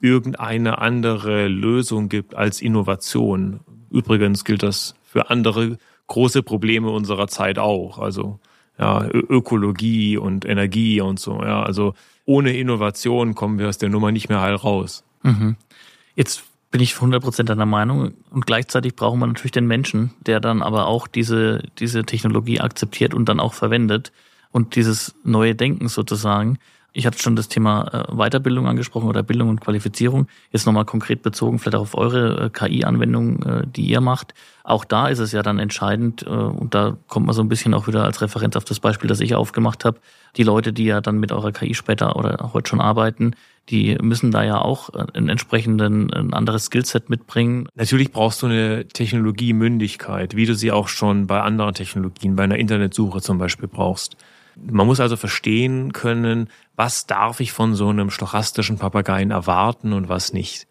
[0.00, 3.60] irgendeine andere Lösung gibt als Innovation.
[3.90, 7.98] Übrigens gilt das für andere große Probleme unserer Zeit auch.
[7.98, 8.38] Also
[8.78, 11.40] ja, Ökologie und Energie und so.
[11.42, 11.94] Ja, also
[12.26, 15.04] ohne Innovation kommen wir aus der Nummer nicht mehr heil raus.
[15.22, 15.56] Mhm.
[16.16, 16.44] Jetzt
[16.74, 20.88] bin ich 100% deiner Meinung und gleichzeitig brauchen wir natürlich den Menschen, der dann aber
[20.88, 24.10] auch diese, diese Technologie akzeptiert und dann auch verwendet
[24.50, 26.58] und dieses neue Denken sozusagen.
[26.92, 30.26] Ich hatte schon das Thema äh, Weiterbildung angesprochen oder Bildung und Qualifizierung.
[30.50, 34.34] Jetzt nochmal konkret bezogen, vielleicht auch auf eure äh, KI-Anwendung, äh, die ihr macht.
[34.64, 37.86] Auch da ist es ja dann entscheidend, und da kommt man so ein bisschen auch
[37.86, 40.00] wieder als Referenz auf das Beispiel, das ich aufgemacht habe.
[40.36, 43.36] Die Leute, die ja dann mit eurer KI später oder heute schon arbeiten,
[43.70, 47.68] die müssen da ja auch einen entsprechenden, ein anderes Skillset mitbringen.
[47.74, 52.58] Natürlich brauchst du eine Technologiemündigkeit, wie du sie auch schon bei anderen Technologien, bei einer
[52.58, 54.16] Internetsuche zum Beispiel brauchst.
[54.56, 60.08] Man muss also verstehen können, was darf ich von so einem stochastischen Papageien erwarten und
[60.08, 60.66] was nicht.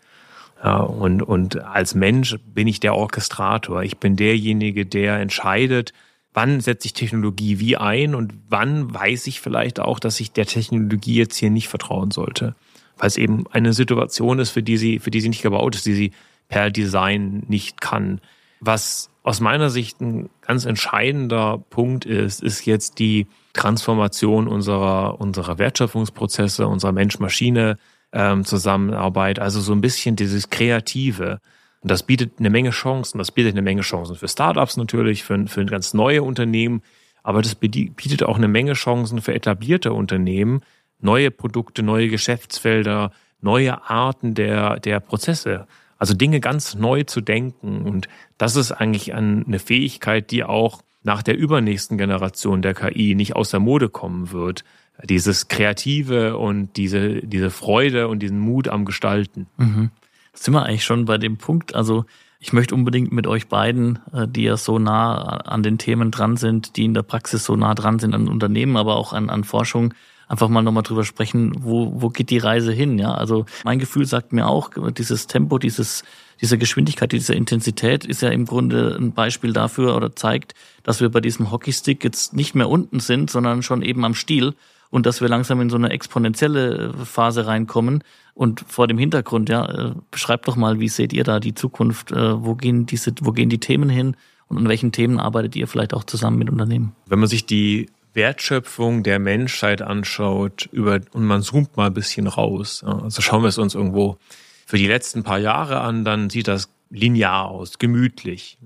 [0.64, 3.84] Ja, und, und als Mensch bin ich der Orchestrator.
[3.84, 5.94] Ich bin derjenige, der entscheidet,
[6.34, 10.46] wann setze ich Technologie wie ein und wann weiß ich vielleicht auch, dass ich der
[10.46, 12.56] Technologie jetzt hier nicht vertrauen sollte.
[12.98, 15.86] Weil es eben eine Situation ist, für die sie, für die sie nicht gebaut ist,
[15.86, 16.12] die sie
[16.48, 18.22] per Design nicht kann.
[18.60, 25.58] Was aus meiner Sicht ein ganz entscheidender Punkt ist, ist jetzt die Transformation unserer, unserer
[25.58, 27.78] Wertschöpfungsprozesse, unserer Mensch-Maschine,
[28.12, 31.40] ähm, also so ein bisschen dieses Kreative.
[31.82, 33.18] Und das bietet eine Menge Chancen.
[33.18, 36.82] Das bietet eine Menge Chancen für Startups natürlich, für, für ganz neue Unternehmen.
[37.24, 40.62] Aber das bietet auch eine Menge Chancen für etablierte Unternehmen,
[41.04, 45.68] neue Produkte, neue Geschäftsfelder, neue Arten der, der Prozesse.
[45.98, 47.84] Also Dinge ganz neu zu denken.
[47.84, 53.36] Und das ist eigentlich eine Fähigkeit, die auch nach der übernächsten Generation der KI nicht
[53.36, 54.64] aus der Mode kommen wird.
[55.04, 59.48] Dieses Kreative und diese, diese Freude und diesen Mut am Gestalten.
[59.58, 59.92] Mhm.
[60.34, 62.06] Sind wir eigentlich schon bei dem Punkt, also
[62.40, 66.36] ich möchte unbedingt mit euch beiden, äh, die ja so nah an den Themen dran
[66.36, 69.46] sind, die in der Praxis so nah dran sind an Unternehmen, aber auch an, an
[69.46, 69.94] Forschung,
[70.28, 73.14] einfach mal nochmal drüber sprechen, wo, wo geht die Reise hin, ja?
[73.14, 76.04] Also mein Gefühl sagt mir auch, dieses Tempo, dieses,
[76.42, 80.54] diese Geschwindigkeit, diese Intensität ist ja im Grunde ein Beispiel dafür oder zeigt,
[80.84, 84.54] dass wir bei diesem Hockeystick jetzt nicht mehr unten sind, sondern schon eben am Stiel
[84.94, 88.04] und dass wir langsam in so eine exponentielle Phase reinkommen.
[88.36, 92.12] Und vor dem Hintergrund, ja, äh, beschreibt doch mal, wie seht ihr da die Zukunft?
[92.12, 94.16] Äh, wo gehen diese, wo gehen die Themen hin?
[94.50, 96.96] Und an welchen Themen arbeitet ihr vielleicht auch zusammen mit Unternehmen?
[97.08, 102.28] Wenn man sich die Wertschöpfung der Menschheit anschaut, über, und man zoomt mal ein bisschen
[102.28, 102.84] raus.
[102.84, 104.18] Also schauen wir es uns irgendwo
[104.66, 108.58] für die letzten paar Jahre an, dann sieht das linear aus, gemütlich.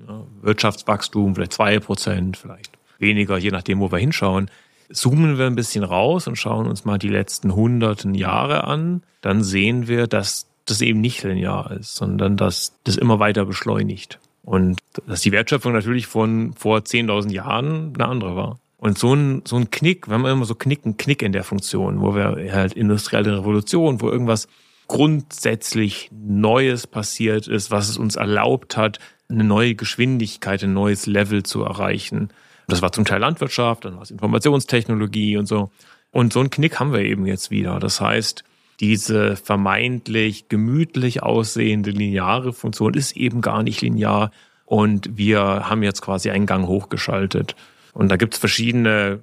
[0.41, 4.51] Wirtschaftswachstum vielleicht zwei Prozent, vielleicht weniger, je nachdem, wo wir hinschauen.
[4.89, 9.43] Zoomen wir ein bisschen raus und schauen uns mal die letzten hunderten Jahre an, dann
[9.43, 14.19] sehen wir, dass das eben nicht linear ist, sondern dass das immer weiter beschleunigt.
[14.43, 18.59] Und dass die Wertschöpfung natürlich von vor 10.000 Jahren eine andere war.
[18.77, 21.99] Und so ein, so ein Knick, wir haben immer so Knicken, Knick in der Funktion,
[22.01, 24.47] wo wir halt industrielle Revolution, wo irgendwas
[24.87, 28.99] grundsätzlich Neues passiert ist, was es uns erlaubt hat,
[29.29, 32.29] eine neue Geschwindigkeit, ein neues Level zu erreichen.
[32.67, 35.71] Das war zum Teil Landwirtschaft, dann war es Informationstechnologie und so.
[36.11, 37.79] Und so einen Knick haben wir eben jetzt wieder.
[37.79, 38.43] Das heißt,
[38.79, 44.31] diese vermeintlich gemütlich aussehende lineare Funktion ist eben gar nicht linear.
[44.65, 47.55] Und wir haben jetzt quasi einen Gang hochgeschaltet.
[47.97, 49.21] Und da gibt es verschiedene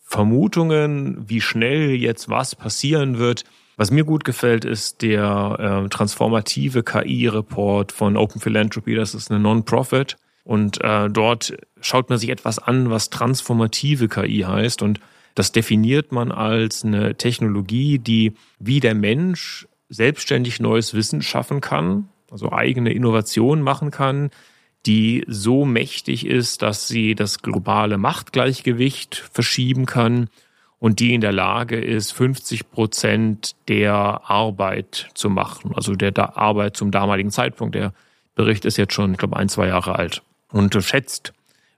[0.00, 3.44] Vermutungen, wie schnell jetzt was passieren wird.
[3.76, 8.94] Was mir gut gefällt, ist der äh, transformative KI-Report von Open Philanthropy.
[8.94, 10.16] Das ist eine Non-Profit.
[10.44, 14.80] Und äh, dort schaut man sich etwas an, was transformative KI heißt.
[14.80, 14.98] Und
[15.34, 22.08] das definiert man als eine Technologie, die wie der Mensch selbstständig neues Wissen schaffen kann,
[22.30, 24.30] also eigene Innovationen machen kann,
[24.86, 30.28] die so mächtig ist, dass sie das globale Machtgleichgewicht verschieben kann
[30.78, 36.76] und die in der Lage ist, 50 Prozent der Arbeit zu machen, also der Arbeit
[36.76, 37.74] zum damaligen Zeitpunkt.
[37.74, 37.92] Der
[38.34, 40.22] Bericht ist jetzt schon, ich glaube, ein, zwei Jahre alt
[40.52, 41.32] und schätzt,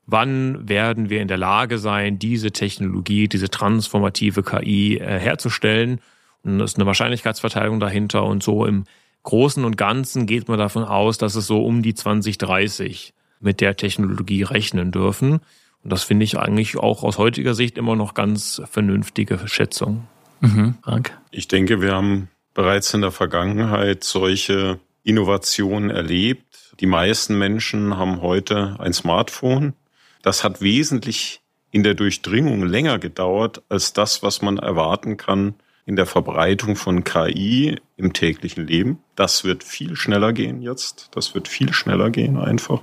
[0.06, 6.00] wann werden wir in der Lage sein, diese Technologie, diese transformative KI äh, herzustellen.
[6.42, 8.84] Und es ist eine Wahrscheinlichkeitsverteilung dahinter und so im
[9.22, 13.76] Großen und Ganzen geht man davon aus, dass es so um die 2030 mit der
[13.76, 15.40] Technologie rechnen dürfen.
[15.84, 20.06] Und das finde ich eigentlich auch aus heutiger Sicht immer noch ganz vernünftige Schätzung.
[20.40, 21.16] Mhm, Frank.
[21.30, 26.74] Ich denke, wir haben bereits in der Vergangenheit solche Innovationen erlebt.
[26.80, 29.74] Die meisten Menschen haben heute ein Smartphone.
[30.22, 31.40] Das hat wesentlich
[31.70, 35.54] in der Durchdringung länger gedauert als das, was man erwarten kann
[35.88, 38.98] in der Verbreitung von KI im täglichen Leben.
[39.16, 41.08] Das wird viel schneller gehen jetzt.
[41.12, 42.82] Das wird viel schneller gehen einfach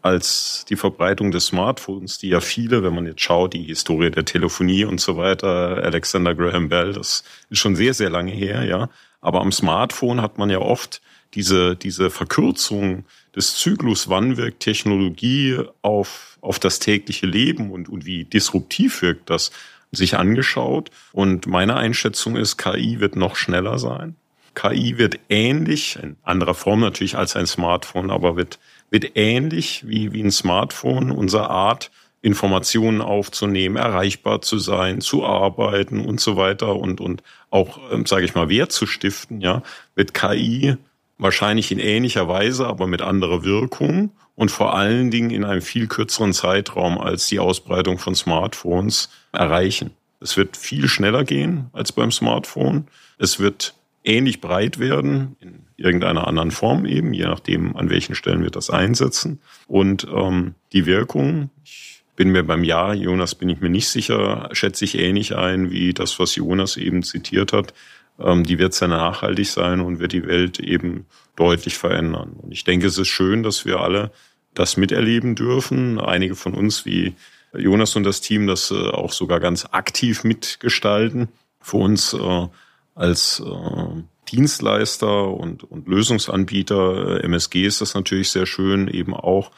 [0.00, 4.24] als die Verbreitung des Smartphones, die ja viele, wenn man jetzt schaut, die Historie der
[4.24, 8.88] Telefonie und so weiter, Alexander Graham Bell, das ist schon sehr, sehr lange her, ja.
[9.20, 11.02] Aber am Smartphone hat man ja oft
[11.34, 13.04] diese, diese Verkürzung
[13.36, 19.28] des Zyklus, wann wirkt Technologie auf, auf das tägliche Leben und, und wie disruptiv wirkt
[19.28, 19.50] das,
[19.92, 20.90] sich angeschaut.
[21.12, 24.16] Und meine Einschätzung ist, KI wird noch schneller sein.
[24.54, 28.58] KI wird ähnlich, in anderer Form natürlich als ein Smartphone, aber wird,
[28.90, 31.90] wird ähnlich wie, wie ein Smartphone unsere Art,
[32.22, 38.26] Informationen aufzunehmen, erreichbar zu sein, zu arbeiten und so weiter und, und auch, ähm, sage
[38.26, 39.62] ich mal, Wert zu stiften, ja,
[39.94, 40.76] wird KI
[41.16, 44.10] wahrscheinlich in ähnlicher Weise, aber mit anderer Wirkung
[44.40, 49.90] und vor allen Dingen in einem viel kürzeren Zeitraum als die Ausbreitung von Smartphones erreichen.
[50.18, 52.86] Es wird viel schneller gehen als beim Smartphone.
[53.18, 58.42] Es wird ähnlich breit werden, in irgendeiner anderen Form eben, je nachdem, an welchen Stellen
[58.42, 59.42] wir das einsetzen.
[59.66, 64.48] Und ähm, die Wirkung, ich bin mir beim Ja, Jonas bin ich mir nicht sicher,
[64.52, 67.74] schätze ich ähnlich ein wie das, was Jonas eben zitiert hat
[68.22, 72.32] ähm, die wird sehr nachhaltig sein und wird die Welt eben deutlich verändern.
[72.36, 74.10] Und ich denke, es ist schön, dass wir alle
[74.54, 76.00] das miterleben dürfen.
[76.00, 77.14] Einige von uns wie
[77.56, 81.28] Jonas und das Team das äh, auch sogar ganz aktiv mitgestalten.
[81.60, 82.48] Für uns äh,
[82.94, 89.50] als äh, Dienstleister und, und Lösungsanbieter MSG ist das natürlich sehr schön, eben auch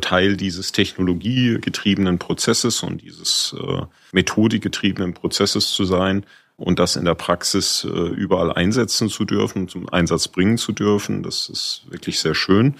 [0.00, 3.56] Teil dieses technologiegetriebenen Prozesses und dieses
[4.12, 6.24] methodikgetriebenen Prozesses zu sein,
[6.56, 11.24] und das in der Praxis überall einsetzen zu dürfen, zum Einsatz bringen zu dürfen.
[11.24, 12.76] Das ist wirklich sehr schön.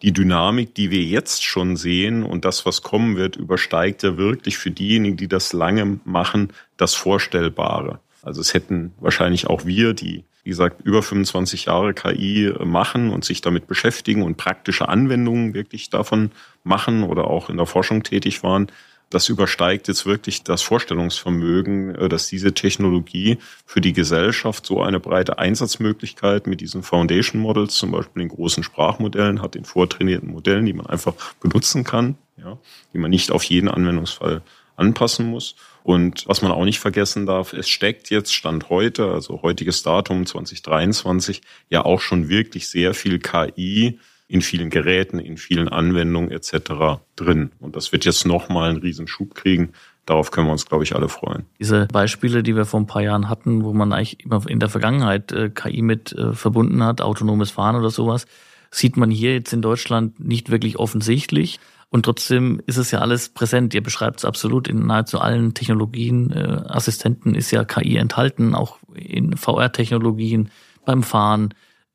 [0.00, 4.56] Die Dynamik, die wir jetzt schon sehen und das, was kommen wird, übersteigt ja wirklich
[4.56, 8.00] für diejenigen, die das lange machen, das Vorstellbare.
[8.22, 13.24] Also es hätten wahrscheinlich auch wir, die, wie gesagt, über 25 Jahre KI machen und
[13.24, 16.30] sich damit beschäftigen und praktische Anwendungen wirklich davon
[16.64, 18.68] machen oder auch in der Forschung tätig waren,
[19.12, 25.00] das übersteigt jetzt wirklich das Vorstellungsvermögen, äh, dass diese Technologie für die Gesellschaft so eine
[25.00, 30.66] breite Einsatzmöglichkeit mit diesen Foundation Models, zum Beispiel den großen Sprachmodellen, hat, den vortrainierten Modellen,
[30.66, 32.58] die man einfach benutzen kann, ja,
[32.92, 34.42] die man nicht auf jeden Anwendungsfall
[34.76, 35.54] anpassen muss.
[35.82, 40.26] Und was man auch nicht vergessen darf, es steckt jetzt Stand heute, also heutiges Datum
[40.26, 43.98] 2023, ja auch schon wirklich sehr viel KI
[44.32, 47.02] in vielen Geräten, in vielen Anwendungen etc.
[47.16, 47.52] drin.
[47.60, 49.72] Und das wird jetzt nochmal einen Riesenschub kriegen.
[50.06, 51.44] Darauf können wir uns, glaube ich, alle freuen.
[51.60, 54.70] Diese Beispiele, die wir vor ein paar Jahren hatten, wo man eigentlich immer in der
[54.70, 58.24] Vergangenheit äh, KI mit äh, verbunden hat, autonomes Fahren oder sowas,
[58.70, 61.60] sieht man hier jetzt in Deutschland nicht wirklich offensichtlich.
[61.90, 63.74] Und trotzdem ist es ja alles präsent.
[63.74, 66.30] Ihr beschreibt es absolut in nahezu allen Technologien.
[66.30, 70.48] Äh, Assistenten ist ja KI enthalten, auch in VR-Technologien,
[70.86, 71.52] beim Fahren,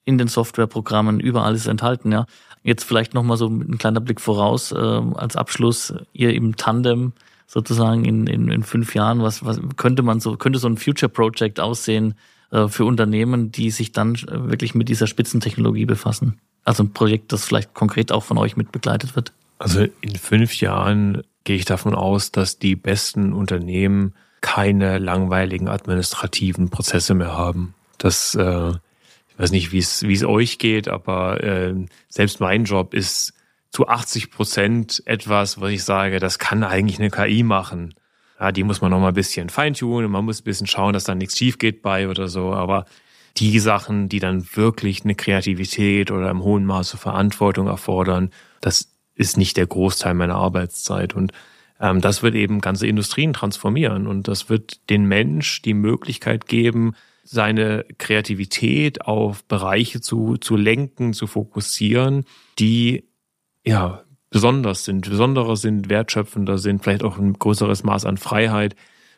[0.07, 2.25] in den Softwareprogrammen, überall ist enthalten, ja.
[2.63, 5.93] Jetzt vielleicht nochmal so ein kleiner Blick voraus äh, als Abschluss.
[6.13, 7.13] Ihr im Tandem
[7.45, 11.09] sozusagen in, in, in fünf Jahren, was, was könnte man so, könnte so ein Future
[11.09, 12.15] Project aussehen
[12.51, 16.39] äh, für Unternehmen, die sich dann wirklich mit dieser Spitzentechnologie befassen?
[16.63, 19.33] Also ein Projekt, das vielleicht konkret auch von euch mit begleitet wird?
[19.59, 26.69] Also in fünf Jahren gehe ich davon aus, dass die besten Unternehmen keine langweiligen administrativen
[26.69, 27.73] Prozesse mehr haben.
[27.97, 28.73] Das, äh,
[29.37, 31.73] weiß nicht, wie es euch geht, aber äh,
[32.09, 33.33] selbst mein Job ist
[33.71, 37.93] zu 80 Prozent etwas, was ich sage, das kann eigentlich eine KI machen.
[38.39, 41.03] Ja, die muss man noch mal ein bisschen feintunen, man muss ein bisschen schauen, dass
[41.03, 42.85] da nichts schief geht bei oder so, aber
[43.37, 48.31] die Sachen, die dann wirklich eine Kreativität oder im hohen Maße Verantwortung erfordern,
[48.61, 51.13] das ist nicht der Großteil meiner Arbeitszeit.
[51.13, 51.33] Und
[51.79, 56.95] ähm, das wird eben ganze Industrien transformieren und das wird den Mensch die Möglichkeit geben,
[57.29, 62.23] seine Kreativität auf Bereiche zu, zu lenken, zu fokussieren,
[62.57, 63.03] die
[63.65, 68.75] ja besonders sind, besonderer sind, wertschöpfender sind, vielleicht auch ein größeres Maß an Freiheit.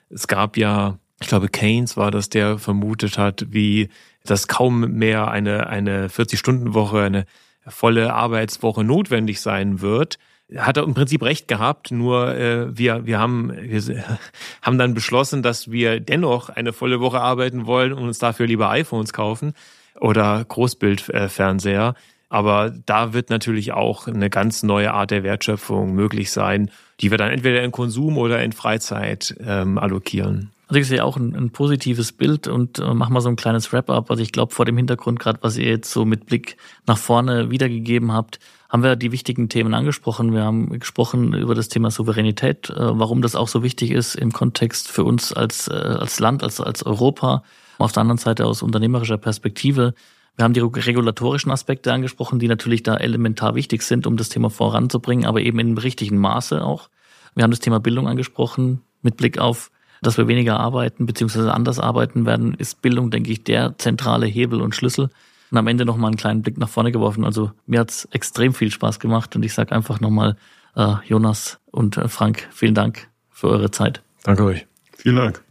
[0.09, 3.89] Es gab ja, ich glaube, Keynes war das, der vermutet hat, wie
[4.23, 7.25] dass kaum mehr eine, eine 40-Stunden-Woche, eine
[7.67, 10.17] volle Arbeitswoche notwendig sein wird,
[10.57, 13.81] hat er im Prinzip recht gehabt, nur äh, wir, wir, haben, wir
[14.61, 18.69] haben dann beschlossen, dass wir dennoch eine volle Woche arbeiten wollen und uns dafür lieber
[18.69, 19.53] iPhones kaufen
[19.99, 21.95] oder Großbildfernseher.
[22.29, 26.69] Aber da wird natürlich auch eine ganz neue Art der Wertschöpfung möglich sein,
[26.99, 30.51] die wir dann entweder in Konsum oder in Freizeit ähm, allokieren.
[30.67, 33.73] Also ich sehe auch ein, ein positives Bild und äh, mach mal so ein kleines
[33.73, 34.11] Wrap-up.
[34.11, 37.49] Also ich glaube, vor dem Hintergrund, gerade was ihr jetzt so mit Blick nach vorne
[37.49, 38.39] wiedergegeben habt,
[38.69, 40.33] haben wir die wichtigen Themen angesprochen.
[40.33, 44.31] Wir haben gesprochen über das Thema Souveränität, äh, warum das auch so wichtig ist im
[44.31, 47.43] Kontext für uns als, äh, als Land, als, als Europa.
[47.79, 49.93] Auf der anderen Seite aus unternehmerischer Perspektive.
[50.35, 54.49] Wir haben die regulatorischen Aspekte angesprochen, die natürlich da elementar wichtig sind, um das Thema
[54.49, 56.89] voranzubringen, aber eben in richtigen Maße auch.
[57.35, 61.49] Wir haben das Thema Bildung angesprochen mit Blick auf dass wir weniger arbeiten bzw.
[61.49, 65.09] anders arbeiten werden, ist Bildung, denke ich, der zentrale Hebel und Schlüssel.
[65.51, 67.25] Und am Ende nochmal einen kleinen Blick nach vorne geworfen.
[67.25, 70.35] Also mir hat's extrem viel Spaß gemacht und ich sage einfach nochmal,
[70.75, 74.01] äh, Jonas und äh, Frank, vielen Dank für eure Zeit.
[74.23, 74.67] Danke euch.
[74.97, 75.43] Vielen Dank.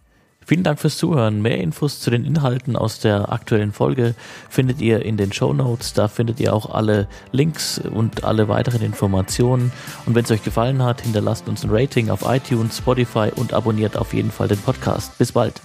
[0.48, 1.42] Vielen Dank fürs Zuhören.
[1.42, 4.14] Mehr Infos zu den Inhalten aus der aktuellen Folge
[4.48, 5.92] findet ihr in den Show Notes.
[5.92, 9.72] Da findet ihr auch alle Links und alle weiteren Informationen.
[10.06, 13.98] Und wenn es euch gefallen hat, hinterlasst uns ein Rating auf iTunes, Spotify und abonniert
[13.98, 15.18] auf jeden Fall den Podcast.
[15.18, 15.60] Bis bald.